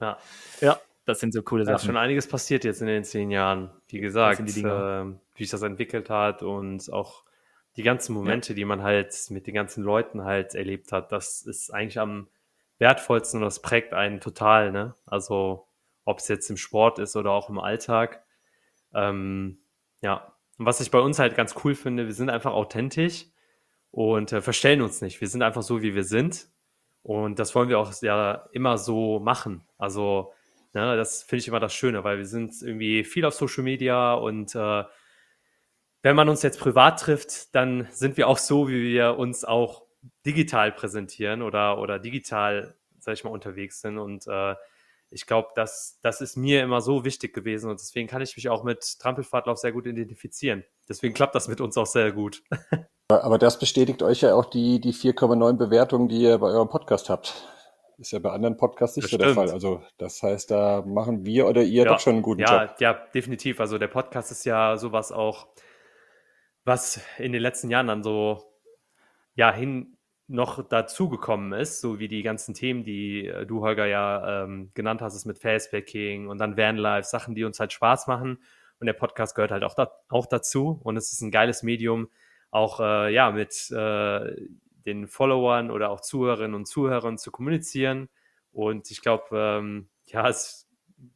[0.01, 0.17] ja.
[0.61, 1.73] ja das sind so coole Sachen.
[1.73, 3.71] Da ist schon einiges passiert jetzt in den zehn Jahren.
[3.87, 7.23] Wie gesagt, äh, wie sich das entwickelt hat und auch
[7.75, 8.55] die ganzen Momente, ja.
[8.55, 12.27] die man halt mit den ganzen Leuten halt erlebt hat, das ist eigentlich am
[12.77, 14.95] wertvollsten und das prägt einen total, ne?
[15.05, 15.67] Also,
[16.05, 18.23] ob es jetzt im Sport ist oder auch im Alltag.
[18.93, 19.59] Ähm,
[20.01, 23.25] ja, und was ich bei uns halt ganz cool finde, wir sind einfach authentisch
[23.91, 25.21] und äh, verstellen uns nicht.
[25.21, 26.49] Wir sind einfach so, wie wir sind.
[27.01, 29.63] Und das wollen wir auch ja immer so machen.
[29.77, 30.33] Also,
[30.73, 34.13] ne, das finde ich immer das Schöne, weil wir sind irgendwie viel auf Social Media
[34.13, 34.83] und äh,
[36.01, 39.83] wenn man uns jetzt privat trifft, dann sind wir auch so, wie wir uns auch
[40.25, 43.97] digital präsentieren oder, oder digital, sag ich mal, unterwegs sind.
[43.97, 44.55] Und äh,
[45.11, 48.49] ich glaube, das, das ist mir immer so wichtig gewesen und deswegen kann ich mich
[48.49, 50.63] auch mit Trampelfahrtlauf sehr gut identifizieren.
[50.87, 52.43] Deswegen klappt das mit uns auch sehr gut.
[53.07, 57.09] Aber das bestätigt euch ja auch die, die 4,9 Bewertungen, die ihr bei eurem Podcast
[57.09, 57.47] habt.
[57.97, 59.35] Ist ja bei anderen Podcasts nicht das so stimmt.
[59.35, 59.51] der Fall.
[59.51, 62.75] Also das heißt, da machen wir oder ihr ja, doch schon einen guten ja, Job.
[62.79, 63.59] Ja, definitiv.
[63.59, 65.47] Also der Podcast ist ja sowas auch,
[66.63, 68.41] was in den letzten Jahren dann so
[69.35, 69.97] ja hin
[70.29, 75.01] noch dazugekommen ist, so wie die ganzen Themen, die äh, du, Holger, ja ähm, genannt
[75.01, 78.41] hast, ist mit Fastpacking und dann Vanlife, Sachen, die uns halt Spaß machen.
[78.79, 80.79] Und der Podcast gehört halt auch, da, auch dazu.
[80.83, 82.09] Und es ist ein geiles Medium,
[82.51, 84.35] auch äh, ja, mit äh,
[84.85, 88.07] den Followern oder auch Zuhörerinnen und Zuhörern zu kommunizieren.
[88.51, 90.69] Und ich glaube, ähm, ja, es,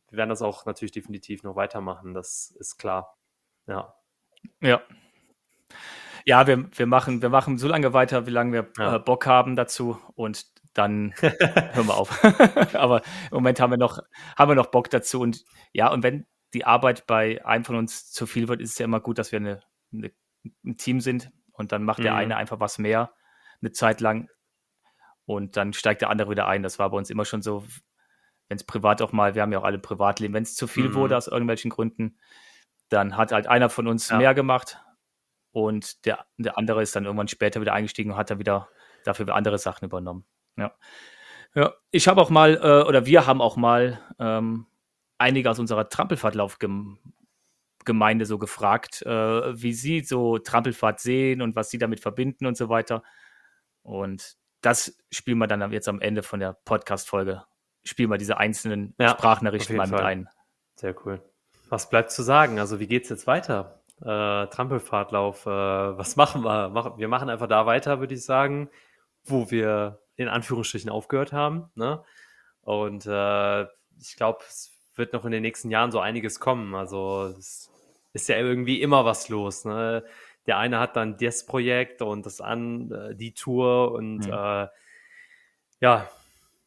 [0.09, 3.15] wir werden das auch natürlich definitiv noch weitermachen, das ist klar.
[3.67, 3.93] Ja.
[4.59, 4.81] Ja,
[6.25, 8.95] ja, wir, wir, machen, wir machen so lange weiter, wie lange wir ja.
[8.95, 12.23] äh, Bock haben dazu und dann hören wir auf.
[12.75, 13.99] Aber im Moment haben wir, noch,
[14.37, 15.21] haben wir noch Bock dazu.
[15.21, 18.77] Und ja, und wenn die Arbeit bei einem von uns zu viel wird, ist es
[18.77, 19.61] ja immer gut, dass wir eine,
[19.91, 20.11] eine
[20.65, 22.03] ein Team sind und dann macht mhm.
[22.03, 23.13] der eine einfach was mehr
[23.61, 24.29] eine Zeit lang
[25.25, 26.63] und dann steigt der andere wieder ein.
[26.63, 27.65] Das war bei uns immer schon so,
[28.49, 30.89] wenn es privat auch mal, wir haben ja auch alle Privatleben, wenn es zu viel
[30.89, 30.95] mhm.
[30.95, 32.17] wurde aus irgendwelchen Gründen,
[32.89, 34.17] dann hat halt einer von uns ja.
[34.17, 34.83] mehr gemacht
[35.53, 38.67] und der, der andere ist dann irgendwann später wieder eingestiegen und hat dann wieder
[39.05, 40.25] dafür andere Sachen übernommen.
[40.57, 40.73] Ja.
[41.55, 44.65] Ja, ich habe auch mal, äh, oder wir haben auch mal ähm,
[45.19, 51.77] einige aus unserer Trampelfahrtlaufgemeinde so gefragt, äh, wie sie so Trampelfahrt sehen und was sie
[51.77, 53.03] damit verbinden und so weiter.
[53.83, 57.43] Und das spielen wir dann jetzt am Ende von der Podcast-Folge.
[57.83, 60.05] Spielen wir diese einzelnen ja, Sprachnachrichten mal mit Fall.
[60.05, 60.29] ein.
[60.75, 61.21] Sehr cool.
[61.69, 62.59] Was bleibt zu sagen?
[62.59, 63.82] Also, wie geht es jetzt weiter?
[64.03, 66.97] Äh, Trampelfahrtlauf, äh, was machen wir?
[66.97, 68.69] Wir machen einfach da weiter, würde ich sagen,
[69.23, 71.71] wo wir in Anführungsstrichen aufgehört haben.
[71.75, 72.03] Ne?
[72.61, 73.63] Und äh,
[73.99, 76.75] ich glaube, es wird noch in den nächsten Jahren so einiges kommen.
[76.75, 77.71] Also, es
[78.11, 79.65] ist ja irgendwie immer was los.
[79.65, 80.03] Ne?
[80.45, 84.33] der eine hat dann das Projekt und das an, äh, die Tour und mhm.
[84.33, 84.67] äh,
[85.79, 86.09] ja,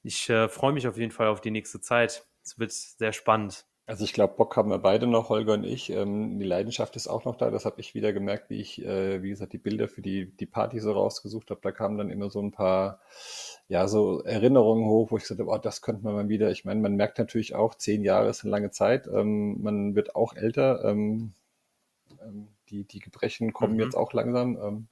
[0.03, 2.27] ich äh, freue mich auf jeden Fall auf die nächste Zeit.
[2.43, 3.67] Es wird sehr spannend.
[3.89, 5.91] Also ich glaube, Bock haben wir beide noch, Holger und ich.
[5.91, 7.51] Ähm, die Leidenschaft ist auch noch da.
[7.53, 10.47] Das habe ich wieder gemerkt, wie ich, äh, wie gesagt, die Bilder für die, die
[10.47, 11.61] Party so rausgesucht habe.
[11.63, 13.01] Da kamen dann immer so ein paar,
[13.69, 16.51] ja, so Erinnerungen hoch, wo ich gesagt habe, oh, das könnte man mal wieder.
[16.51, 19.07] Ich meine, man merkt natürlich auch, zehn Jahre ist eine lange Zeit.
[19.07, 20.85] Ähm, man wird auch älter.
[20.85, 21.33] Ähm,
[22.21, 23.81] ähm die, die Gebrechen kommen mhm.
[23.81, 24.59] jetzt auch langsam.
[24.61, 24.87] Ähm,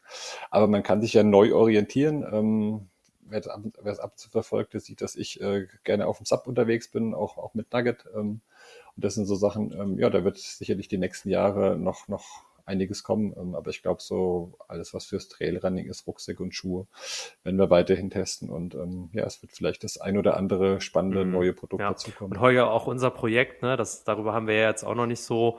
[0.50, 2.24] aber man kann sich ja neu orientieren.
[2.30, 2.88] Ähm,
[3.26, 3.48] wer es
[3.98, 7.14] ab und zu verfolgt, der sieht, dass ich äh, gerne auf dem Sub unterwegs bin,
[7.14, 8.04] auch, auch mit Nugget.
[8.14, 8.40] Ähm,
[8.96, 12.44] und das sind so Sachen, ähm, ja, da wird sicherlich die nächsten Jahre noch, noch
[12.66, 13.34] einiges kommen.
[13.36, 16.86] Ähm, aber ich glaube, so alles, was fürs Trailrunning ist, Rucksäcke und Schuhe,
[17.42, 18.50] werden wir weiterhin testen.
[18.50, 21.32] Und ähm, ja, es wird vielleicht das ein oder andere spannende mhm.
[21.32, 21.90] neue Produkt ja.
[21.90, 22.32] dazu kommen.
[22.32, 25.22] Und heuer auch unser Projekt, ne, das, darüber haben wir ja jetzt auch noch nicht
[25.22, 25.58] so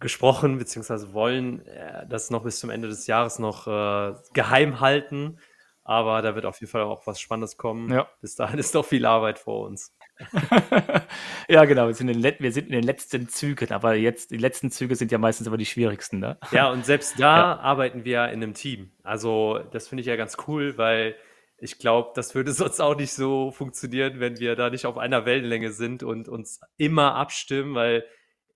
[0.00, 5.38] gesprochen, beziehungsweise wollen äh, das noch bis zum Ende des Jahres noch äh, geheim halten.
[5.82, 7.90] Aber da wird auf jeden Fall auch was Spannendes kommen.
[7.90, 8.06] Ja.
[8.20, 9.94] Bis dahin ist noch viel Arbeit vor uns.
[11.48, 11.86] ja, genau.
[11.86, 14.96] Wir sind, in den, wir sind in den letzten Zügen, aber jetzt, die letzten Züge
[14.96, 16.18] sind ja meistens aber die schwierigsten.
[16.18, 16.38] Ne?
[16.50, 17.58] Ja, und selbst da ja.
[17.58, 18.90] arbeiten wir in einem Team.
[19.02, 21.16] Also, das finde ich ja ganz cool, weil
[21.58, 25.26] ich glaube, das würde sonst auch nicht so funktionieren, wenn wir da nicht auf einer
[25.26, 28.04] Wellenlänge sind und uns immer abstimmen, weil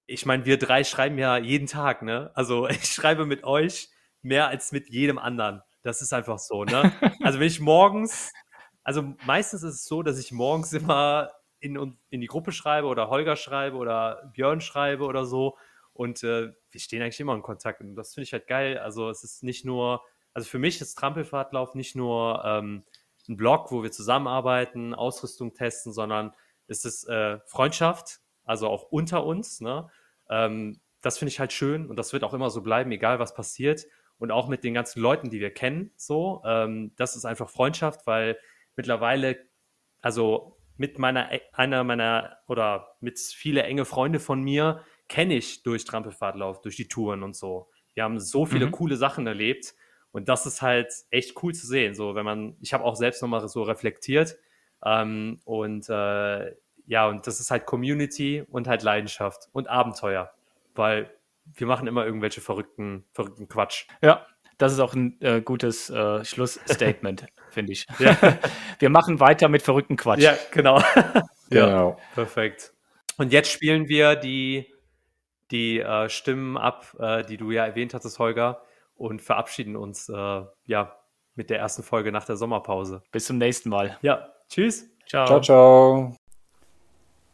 [0.06, 2.30] ich meine, wir drei schreiben ja jeden Tag, ne?
[2.34, 3.88] Also ich schreibe mit euch
[4.22, 5.62] mehr als mit jedem anderen.
[5.82, 6.92] Das ist einfach so, ne?
[7.22, 8.32] Also wenn ich morgens,
[8.84, 11.30] also meistens ist es so, dass ich morgens immer
[11.62, 15.56] in, in die Gruppe schreibe oder Holger schreibe oder Björn schreibe oder so.
[15.92, 17.80] Und äh, wir stehen eigentlich immer in Kontakt.
[17.80, 18.78] Und das finde ich halt geil.
[18.78, 20.02] Also es ist nicht nur,
[20.34, 22.84] also für mich ist Trampelfahrtlauf nicht nur ähm,
[23.28, 26.34] ein Blog, wo wir zusammenarbeiten, Ausrüstung testen, sondern
[26.66, 29.60] es ist äh, Freundschaft, also auch unter uns.
[29.60, 29.88] Ne?
[30.28, 33.34] Ähm, das finde ich halt schön und das wird auch immer so bleiben, egal was
[33.34, 33.86] passiert.
[34.18, 36.42] Und auch mit den ganzen Leuten, die wir kennen, so.
[36.44, 38.38] Ähm, das ist einfach Freundschaft, weil
[38.76, 39.36] mittlerweile,
[40.00, 45.84] also mit meiner, einer meiner oder mit viele enge Freunde von mir kenne ich durch
[45.84, 47.68] Trampelfahrtlauf, durch die Touren und so.
[47.94, 48.72] Wir haben so viele mhm.
[48.72, 49.74] coole Sachen erlebt
[50.10, 51.94] und das ist halt echt cool zu sehen.
[51.94, 54.36] So, wenn man, ich habe auch selbst nochmal so reflektiert
[54.84, 56.54] ähm, und äh,
[56.86, 60.32] ja, und das ist halt Community und halt Leidenschaft und Abenteuer,
[60.74, 61.10] weil
[61.44, 63.86] wir machen immer irgendwelche verrückten, verrückten Quatsch.
[64.00, 64.26] Ja,
[64.62, 67.86] das ist auch ein äh, gutes äh, Schlussstatement, finde ich.
[67.98, 68.16] Ja.
[68.78, 70.20] Wir machen weiter mit verrückten Quatsch.
[70.20, 70.78] Ja, genau.
[71.50, 71.96] ja, genau.
[72.14, 72.72] perfekt.
[73.18, 74.72] Und jetzt spielen wir die,
[75.50, 78.62] die äh, Stimmen ab, äh, die du ja erwähnt hattest, Holger,
[78.94, 80.96] und verabschieden uns äh, ja
[81.34, 83.02] mit der ersten Folge nach der Sommerpause.
[83.10, 83.98] Bis zum nächsten Mal.
[84.02, 84.88] Ja, tschüss.
[85.06, 85.26] Ciao.
[85.26, 86.16] Ciao, ciao.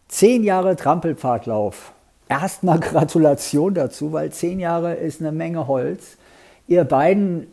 [0.08, 1.92] Zehn Jahre Trampelpfadlauf.
[2.28, 6.17] Erstmal Gratulation dazu, weil zehn Jahre ist eine Menge Holz.
[6.68, 7.46] Ihr beiden,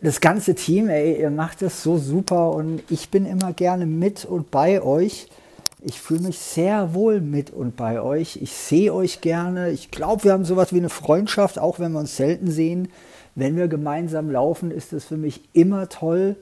[0.00, 4.24] das ganze Team, ey, ihr macht das so super und ich bin immer gerne mit
[4.24, 5.28] und bei euch.
[5.80, 8.36] Ich fühle mich sehr wohl mit und bei euch.
[8.42, 9.70] Ich sehe euch gerne.
[9.70, 12.88] Ich glaube, wir haben sowas wie eine Freundschaft, auch wenn wir uns selten sehen.
[13.36, 16.34] Wenn wir gemeinsam laufen, ist das für mich immer toll.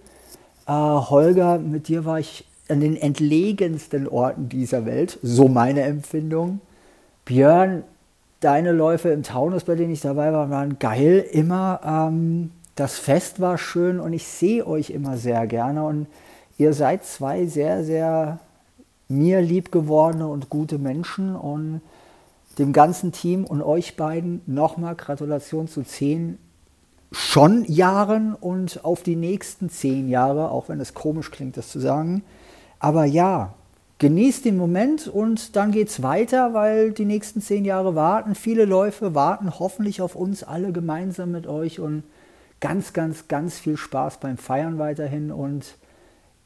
[0.67, 6.61] Äh, Holger, mit dir war ich an den entlegensten Orten dieser Welt, so meine Empfindung.
[7.27, 7.85] Björn,
[8.41, 11.80] deine Läufe im Taunus, bei denen ich dabei war, waren geil, immer.
[11.84, 16.07] Ähm, das Fest war schön und ich sehe euch immer sehr gerne und
[16.59, 18.39] ihr seid zwei sehr, sehr
[19.09, 21.80] mir lieb gewordene und gute Menschen und
[22.59, 26.39] dem ganzen Team und euch beiden nochmal Gratulation zu zehn
[27.12, 31.80] schon Jahren und auf die nächsten zehn Jahre, auch wenn es komisch klingt, das zu
[31.80, 32.24] sagen.
[32.78, 33.55] Aber ja,
[33.99, 38.34] genießt den Moment und dann geht es weiter, weil die nächsten zehn Jahre warten.
[38.34, 42.03] Viele Läufe warten hoffentlich auf uns alle gemeinsam mit euch und
[42.61, 45.30] ganz, ganz, ganz viel Spaß beim Feiern weiterhin.
[45.30, 45.76] Und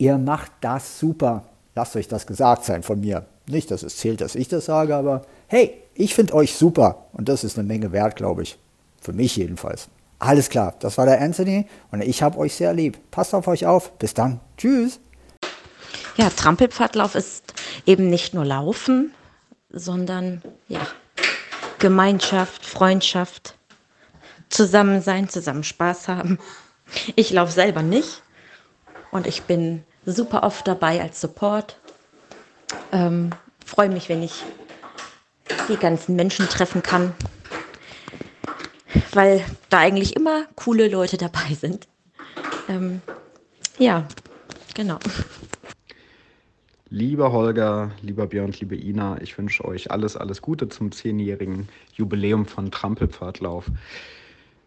[0.00, 1.44] Ihr macht das super.
[1.74, 3.26] Lasst euch das gesagt sein von mir.
[3.46, 7.04] Nicht, dass es zählt, dass ich das sage, aber hey, ich finde euch super.
[7.12, 8.58] Und das ist eine Menge wert, glaube ich.
[9.02, 9.88] Für mich jedenfalls.
[10.18, 12.98] Alles klar, das war der Anthony und ich habe euch sehr lieb.
[13.10, 13.92] Passt auf euch auf.
[13.98, 14.40] Bis dann.
[14.56, 15.00] Tschüss.
[16.16, 17.54] Ja, Trampelpfadlauf ist
[17.86, 19.14] eben nicht nur Laufen,
[19.70, 20.80] sondern ja,
[21.78, 23.54] Gemeinschaft, Freundschaft,
[24.48, 26.38] zusammen sein, zusammen Spaß haben.
[27.14, 28.22] Ich laufe selber nicht
[29.12, 31.76] und ich bin super oft dabei als Support.
[32.92, 33.30] Ähm,
[33.64, 34.42] Freue mich, wenn ich
[35.68, 37.14] die ganzen Menschen treffen kann,
[39.12, 41.86] weil da eigentlich immer coole Leute dabei sind.
[42.68, 43.00] Ähm,
[43.78, 44.06] ja,
[44.74, 44.98] genau.
[46.92, 52.46] Lieber Holger, lieber Björn, liebe Ina, ich wünsche euch alles, alles Gute zum zehnjährigen Jubiläum
[52.46, 53.70] von Trampelpfadlauf.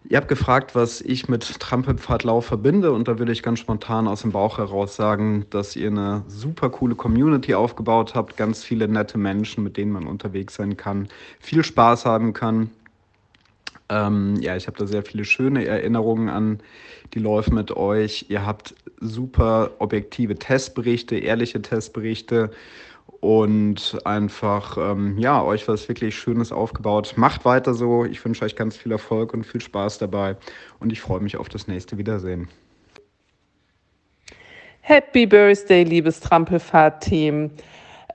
[0.07, 4.21] Ihr habt gefragt, was ich mit Trampelpfadlauf verbinde und da würde ich ganz spontan aus
[4.21, 9.17] dem Bauch heraus sagen, dass ihr eine super coole Community aufgebaut habt, ganz viele nette
[9.17, 11.09] Menschen, mit denen man unterwegs sein kann,
[11.41, 12.69] viel Spaß haben kann.
[13.93, 16.59] Ähm, ja, ich habe da sehr viele schöne Erinnerungen an
[17.13, 18.25] die Läufe mit euch.
[18.29, 22.49] Ihr habt super objektive Testberichte, ehrliche Testberichte
[23.19, 27.13] und einfach, ähm, ja, euch was wirklich Schönes aufgebaut.
[27.17, 28.03] Macht weiter so.
[28.03, 30.37] Ich wünsche euch ganz viel Erfolg und viel Spaß dabei.
[30.79, 32.47] Und ich freue mich auf das nächste Wiedersehen.
[34.81, 37.51] Happy Birthday, liebes Trampelfahrt-Team.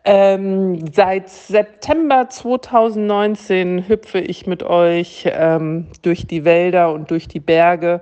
[0.05, 7.41] Ähm, seit September 2019 hüpfe ich mit euch ähm, durch die Wälder und durch die
[7.41, 8.01] Berge,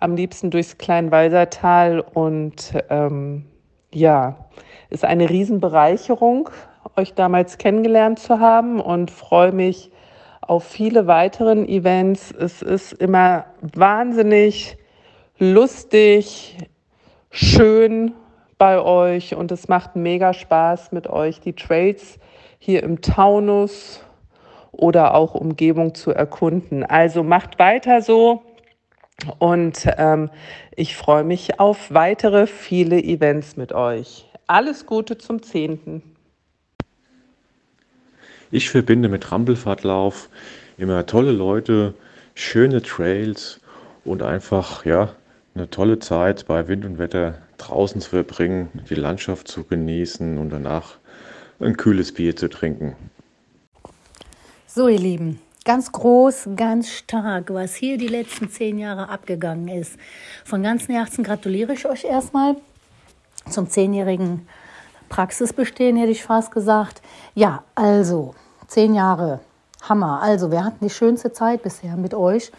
[0.00, 3.44] am liebsten durchs Kleinwalsertal und ähm,
[3.92, 4.46] ja,
[4.88, 6.50] ist eine Riesenbereicherung,
[6.96, 9.90] euch damals kennengelernt zu haben und freue mich
[10.40, 12.32] auf viele weiteren Events.
[12.32, 14.78] Es ist immer wahnsinnig
[15.38, 16.56] lustig,
[17.30, 18.12] schön
[18.60, 22.18] bei euch und es macht mega Spaß mit euch die Trails
[22.58, 24.04] hier im Taunus
[24.70, 26.84] oder auch Umgebung zu erkunden.
[26.84, 28.42] Also macht weiter so
[29.38, 30.28] und ähm,
[30.76, 34.26] ich freue mich auf weitere viele Events mit euch.
[34.46, 36.02] Alles Gute zum 10.
[38.50, 40.28] Ich verbinde mit Trampelfahrtlauf
[40.76, 41.94] immer tolle Leute,
[42.34, 43.58] schöne Trails
[44.04, 45.14] und einfach ja
[45.60, 50.48] eine tolle Zeit bei Wind und Wetter draußen zu verbringen, die Landschaft zu genießen und
[50.48, 50.96] danach
[51.60, 52.96] ein kühles Bier zu trinken.
[54.66, 59.98] So, ihr Lieben, ganz groß, ganz stark, was hier die letzten zehn Jahre abgegangen ist.
[60.46, 62.56] Von ganzem Herzen gratuliere ich euch erstmal
[63.50, 64.48] zum zehnjährigen
[65.10, 67.02] Praxisbestehen, hätte ich fast gesagt.
[67.34, 68.34] Ja, also,
[68.66, 69.40] zehn Jahre,
[69.82, 70.22] Hammer.
[70.22, 72.50] Also, wir hatten die schönste Zeit bisher mit euch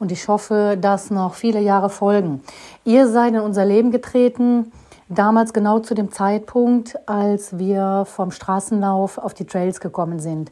[0.00, 2.42] und ich hoffe, dass noch viele Jahre folgen.
[2.84, 4.72] Ihr seid in unser Leben getreten,
[5.08, 10.50] damals genau zu dem Zeitpunkt, als wir vom Straßenlauf auf die Trails gekommen sind.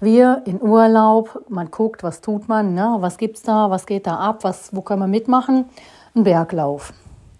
[0.00, 2.96] Wir in Urlaub, man guckt, was tut man, ne?
[2.98, 5.66] was gibt's da, was geht da ab, was, wo können wir mitmachen?
[6.14, 6.92] Ein Berglauf.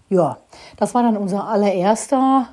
[0.09, 0.37] Ja,
[0.77, 2.47] das war dann unser allererster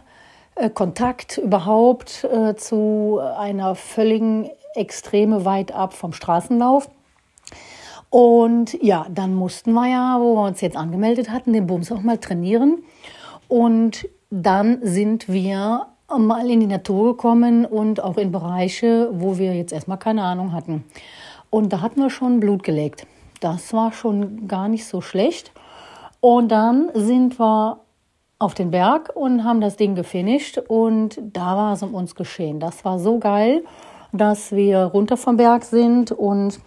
[0.56, 6.88] äh, Kontakt überhaupt äh, zu einer völligen Extreme weit ab vom Straßenlauf.
[8.16, 12.00] Und ja, dann mussten wir ja, wo wir uns jetzt angemeldet hatten, den Bums auch
[12.00, 12.82] mal trainieren.
[13.46, 19.54] Und dann sind wir mal in die Natur gekommen und auch in Bereiche, wo wir
[19.54, 20.82] jetzt erstmal keine Ahnung hatten.
[21.50, 23.06] Und da hatten wir schon Blut gelegt.
[23.40, 25.52] Das war schon gar nicht so schlecht.
[26.20, 27.80] Und dann sind wir
[28.38, 32.60] auf den Berg und haben das Ding gefinisht und da war es um uns geschehen.
[32.60, 33.62] Das war so geil,
[34.14, 36.60] dass wir runter vom Berg sind und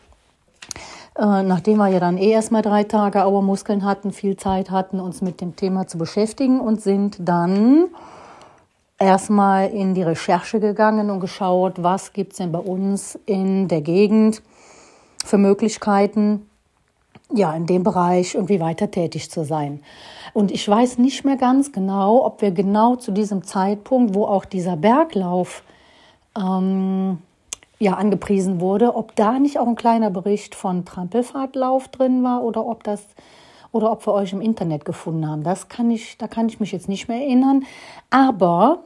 [1.20, 5.22] äh, nachdem wir ja dann eh erstmal drei Tage Auermuskeln hatten, viel Zeit hatten, uns
[5.22, 7.88] mit dem Thema zu beschäftigen und sind dann
[8.98, 13.82] erstmal in die Recherche gegangen und geschaut, was gibt es denn bei uns in der
[13.82, 14.42] Gegend
[15.26, 16.50] für Möglichkeiten,
[17.34, 19.82] ja, in dem Bereich irgendwie weiter tätig zu sein.
[20.34, 24.46] Und ich weiß nicht mehr ganz genau, ob wir genau zu diesem Zeitpunkt, wo auch
[24.46, 25.64] dieser Berglauf
[26.38, 27.20] ähm,
[27.80, 32.66] ja, angepriesen wurde, ob da nicht auch ein kleiner Bericht von Trampelfahrtlauf drin war oder
[32.66, 33.02] ob das
[33.72, 35.44] oder ob wir euch im Internet gefunden haben.
[35.44, 37.64] Das kann ich, da kann ich mich jetzt nicht mehr erinnern.
[38.10, 38.80] Aber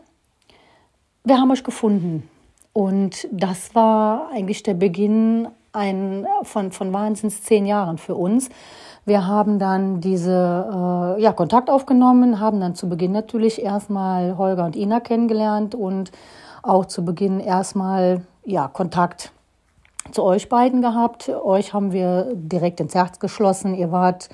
[1.23, 2.29] wir haben euch gefunden.
[2.73, 8.49] Und das war eigentlich der Beginn ein, von, von wahnsinns zehn Jahren für uns.
[9.05, 14.65] Wir haben dann diese äh, ja, Kontakt aufgenommen, haben dann zu Beginn natürlich erstmal Holger
[14.65, 16.11] und Ina kennengelernt und
[16.61, 19.31] auch zu Beginn erstmal ja, Kontakt
[20.11, 21.29] zu euch beiden gehabt.
[21.29, 23.73] Euch haben wir direkt ins Herz geschlossen.
[23.75, 24.29] Ihr wart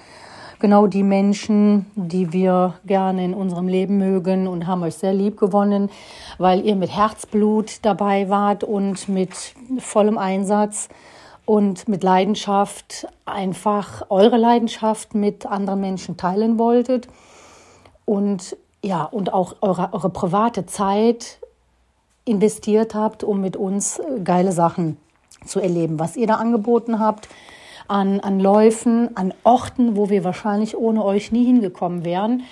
[0.59, 5.39] genau die Menschen, die wir gerne in unserem Leben mögen und haben euch sehr lieb
[5.39, 5.89] gewonnen,
[6.37, 10.89] weil ihr mit Herzblut dabei wart und mit vollem Einsatz
[11.45, 17.07] und mit Leidenschaft einfach eure Leidenschaft mit anderen Menschen teilen wolltet
[18.05, 21.38] und ja, und auch eure, eure private Zeit
[22.25, 24.97] investiert habt, um mit uns geile Sachen
[25.45, 27.29] zu erleben, was ihr da angeboten habt
[27.87, 32.43] an, an Läufen, an Orten, wo wir wahrscheinlich ohne euch nie hingekommen wären.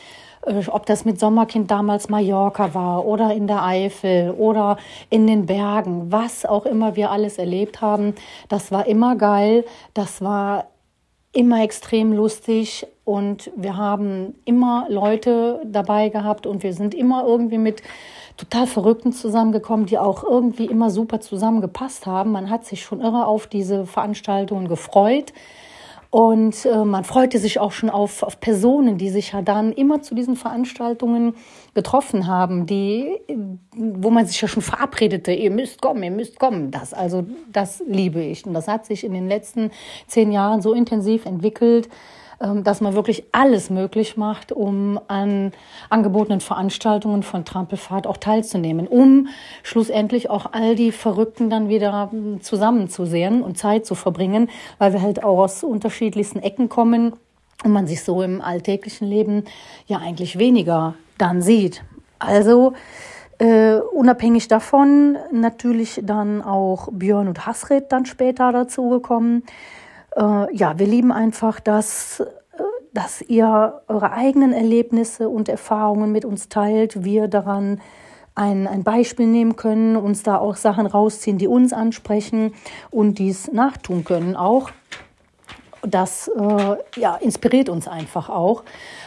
[0.46, 4.78] Äh, ob das mit Sommerkind damals Mallorca war oder in der Eifel oder
[5.10, 8.16] in den Bergen, was auch immer wir alles erlebt haben,
[8.50, 10.66] das war immer geil, das war
[11.34, 17.60] immer extrem lustig und wir haben immer Leute dabei gehabt und wir sind immer irgendwie
[17.60, 17.84] mit
[18.38, 22.32] total Verrückten zusammengekommen, die auch irgendwie immer super zusammengepasst haben.
[22.32, 25.34] Man hat sich schon irre auf diese Veranstaltungen gefreut.
[26.10, 30.02] Und äh, man freute sich auch schon auf, auf Personen, die sich ja dann immer
[30.02, 31.36] zu diesen Veranstaltungen
[31.74, 33.20] getroffen haben, die,
[33.76, 36.72] wo man sich ja schon verabredete, ihr müsst kommen, ihr müsst kommen.
[36.72, 38.46] Das, also, das liebe ich.
[38.46, 39.72] Und das hat sich in den letzten
[40.08, 41.90] zehn Jahren so intensiv entwickelt,
[42.40, 45.52] dass man wirklich alles möglich macht, um an
[45.90, 49.28] angebotenen Veranstaltungen von Trampelfahrt auch teilzunehmen, um
[49.64, 55.02] schlussendlich auch all die Verrückten dann wieder hm, zusammenzusehen und Zeit zu verbringen, weil wir
[55.02, 57.14] halt auch aus unterschiedlichsten Ecken kommen
[57.64, 59.46] und man sich so im alltäglichen Leben
[59.88, 61.84] ja eigentlich weniger dann sieht.
[62.20, 62.74] Also
[63.40, 69.44] äh, unabhängig davon natürlich dann auch Björn und Hasred dann später dazugekommen
[70.18, 72.26] äh, ja, wir lieben einfach, dass, äh,
[72.94, 77.80] dass ihr eure eigenen Erlebnisse und Erfahrungen mit uns teilt, wir daran
[78.36, 82.54] ein, ein Beispiel nehmen können, uns da auch Sachen rausziehen, die uns ansprechen
[82.92, 84.70] und dies nachtun können auch.
[85.82, 88.64] Das äh, ja, inspiriert uns einfach auch.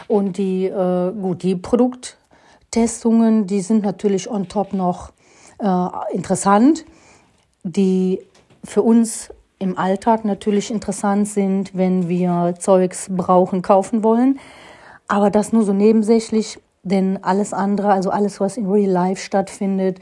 [0.07, 5.11] Und die, äh, gut, die Produkttestungen, die sind natürlich on top noch
[5.59, 6.85] äh, interessant.
[7.63, 8.19] Die
[8.63, 9.29] für uns
[9.61, 14.39] im Alltag natürlich interessant sind, wenn wir Zeugs brauchen, kaufen wollen.
[15.07, 19.99] Aber das nur so nebensächlich, denn alles andere, also alles, was in Real Life stattfindet,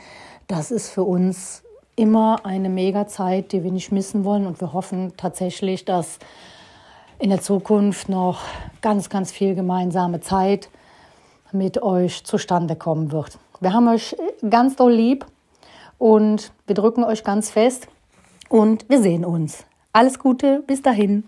[0.48, 1.62] das ist für uns
[1.98, 4.48] immer eine mega Zeit, die wir nicht missen wollen.
[4.48, 6.20] Und wir hoffen tatsächlich, dass
[7.20, 8.40] in der Zukunft noch
[8.82, 10.70] ganz, ganz viel gemeinsame Zeit
[11.52, 13.38] mit euch zustande kommen wird.
[13.60, 14.16] Wir haben euch
[14.50, 15.26] ganz doll lieb
[15.98, 17.90] und wir drücken euch ganz fest
[18.50, 19.66] und wir sehen uns.
[19.94, 21.24] Alles Gute, bis dahin.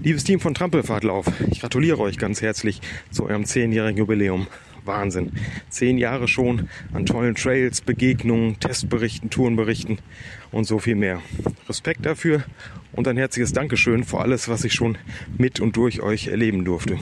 [0.00, 4.46] Liebes Team von Trampelfahrtlauf, ich gratuliere euch ganz herzlich zu eurem zehnjährigen Jubiläum.
[4.84, 5.32] Wahnsinn.
[5.68, 9.98] Zehn Jahre schon an tollen Trails, Begegnungen, Testberichten, Tourenberichten
[10.50, 11.20] und so viel mehr.
[11.68, 12.42] Respekt dafür
[12.92, 14.98] und ein herzliches Dankeschön für alles, was ich schon
[15.36, 16.98] mit und durch euch erleben durfte.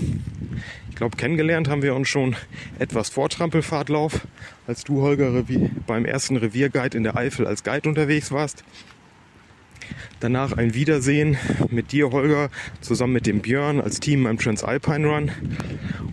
[0.97, 2.36] Ich glaube, kennengelernt haben wir uns schon
[2.78, 4.26] etwas vor Trampelfahrtlauf,
[4.66, 5.44] als du, Holger,
[5.86, 8.64] beim ersten Revierguide in der Eifel als Guide unterwegs warst.
[10.20, 11.36] Danach ein Wiedersehen
[11.68, 12.49] mit dir, Holger,
[12.80, 15.30] zusammen mit dem Björn als Team beim Transalpine Run.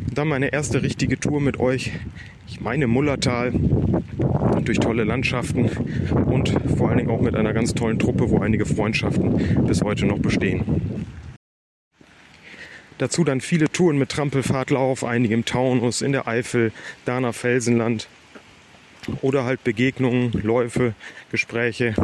[0.05, 1.93] Und dann meine erste richtige Tour mit euch.
[2.49, 3.53] Ich meine Mullertal
[4.65, 5.69] durch tolle Landschaften
[6.25, 10.05] und vor allen Dingen auch mit einer ganz tollen Truppe, wo einige Freundschaften bis heute
[10.05, 10.82] noch bestehen.
[12.97, 16.71] Dazu dann viele Touren mit Trampelfahrtlauf, einige im Taunus, in der Eifel,
[17.05, 18.07] Dana Felsenland
[19.21, 20.93] oder halt Begegnungen, Läufe,
[21.31, 21.95] Gespräche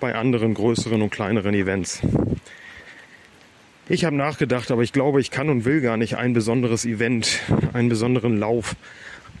[0.00, 2.00] bei anderen größeren und kleineren Events.
[3.88, 7.40] Ich habe nachgedacht, aber ich glaube, ich kann und will gar nicht ein besonderes Event,
[7.72, 8.76] einen besonderen Lauf,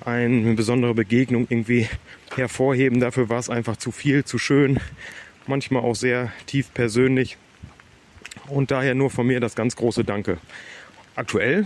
[0.04, 1.88] eine besondere Begegnung irgendwie
[2.34, 2.98] hervorheben.
[2.98, 4.80] Dafür war es einfach zu viel, zu schön,
[5.46, 7.36] manchmal auch sehr tief persönlich.
[8.48, 10.38] Und daher nur von mir das ganz große Danke
[11.18, 11.64] aktuell.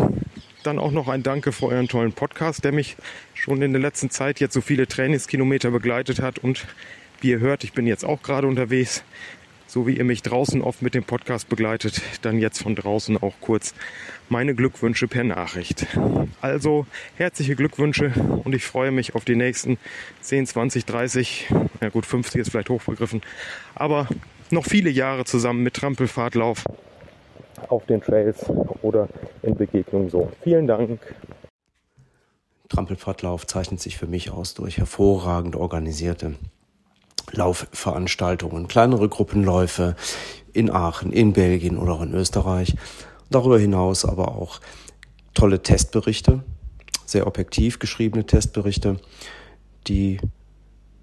[0.62, 2.96] Dann auch noch ein Danke für euren tollen Podcast, der mich
[3.34, 6.38] schon in der letzten Zeit jetzt so viele Trainingskilometer begleitet hat.
[6.38, 6.66] Und
[7.20, 9.04] wie ihr hört, ich bin jetzt auch gerade unterwegs.
[9.66, 13.32] So wie ihr mich draußen oft mit dem Podcast begleitet, dann jetzt von draußen auch
[13.40, 13.74] kurz
[14.28, 15.86] meine Glückwünsche per Nachricht.
[16.42, 16.86] Also
[17.16, 18.12] herzliche Glückwünsche
[18.44, 19.78] und ich freue mich auf die nächsten
[20.20, 21.48] 10, 20, 30,
[21.80, 23.22] ja gut, 50 ist vielleicht hochbegriffen,
[23.74, 24.08] aber
[24.50, 26.64] noch viele Jahre zusammen mit Trampelfahrtlauf
[27.68, 28.44] auf den Trails
[28.82, 29.08] oder
[29.42, 30.30] in Begegnungen so.
[30.42, 31.00] Vielen Dank.
[32.68, 36.36] Trampelpfadlauf zeichnet sich für mich aus durch hervorragend organisierte
[37.30, 39.94] Laufveranstaltungen, kleinere Gruppenläufe
[40.52, 42.74] in Aachen, in Belgien oder auch in Österreich.
[43.30, 44.60] Darüber hinaus aber auch
[45.34, 46.42] tolle Testberichte,
[47.06, 48.96] sehr objektiv geschriebene Testberichte,
[49.86, 50.18] die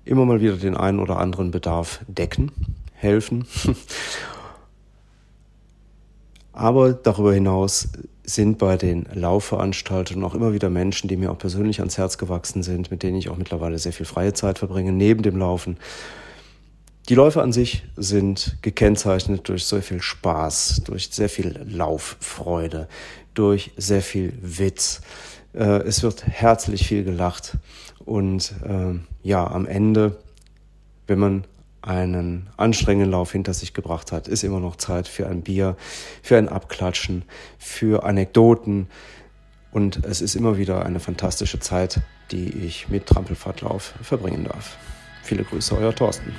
[0.06, 2.52] immer mal wieder den einen oder anderen Bedarf decken,
[2.94, 3.46] helfen.
[6.60, 7.88] Aber darüber hinaus
[8.26, 12.64] sind bei den Laufveranstaltungen auch immer wieder Menschen, die mir auch persönlich ans Herz gewachsen
[12.64, 15.78] sind, mit denen ich auch mittlerweile sehr viel freie Zeit verbringe, neben dem Laufen.
[17.08, 22.90] Die Läufe an sich sind gekennzeichnet durch sehr viel Spaß, durch sehr viel Lauffreude,
[23.36, 25.00] durch sehr viel Witz.
[25.54, 27.58] Äh, es wird herzlich viel gelacht
[28.04, 30.18] und äh, ja, am Ende,
[31.08, 31.46] wenn man
[31.82, 35.76] einen anstrengenden Lauf hinter sich gebracht hat, ist immer noch Zeit für ein Bier,
[36.22, 37.24] für ein Abklatschen,
[37.58, 38.88] für Anekdoten.
[39.72, 42.02] Und es ist immer wieder eine fantastische Zeit,
[42.32, 44.78] die ich mit Trampelfahrtlauf verbringen darf.
[45.24, 46.34] Viele Grüße, euer Thorsten.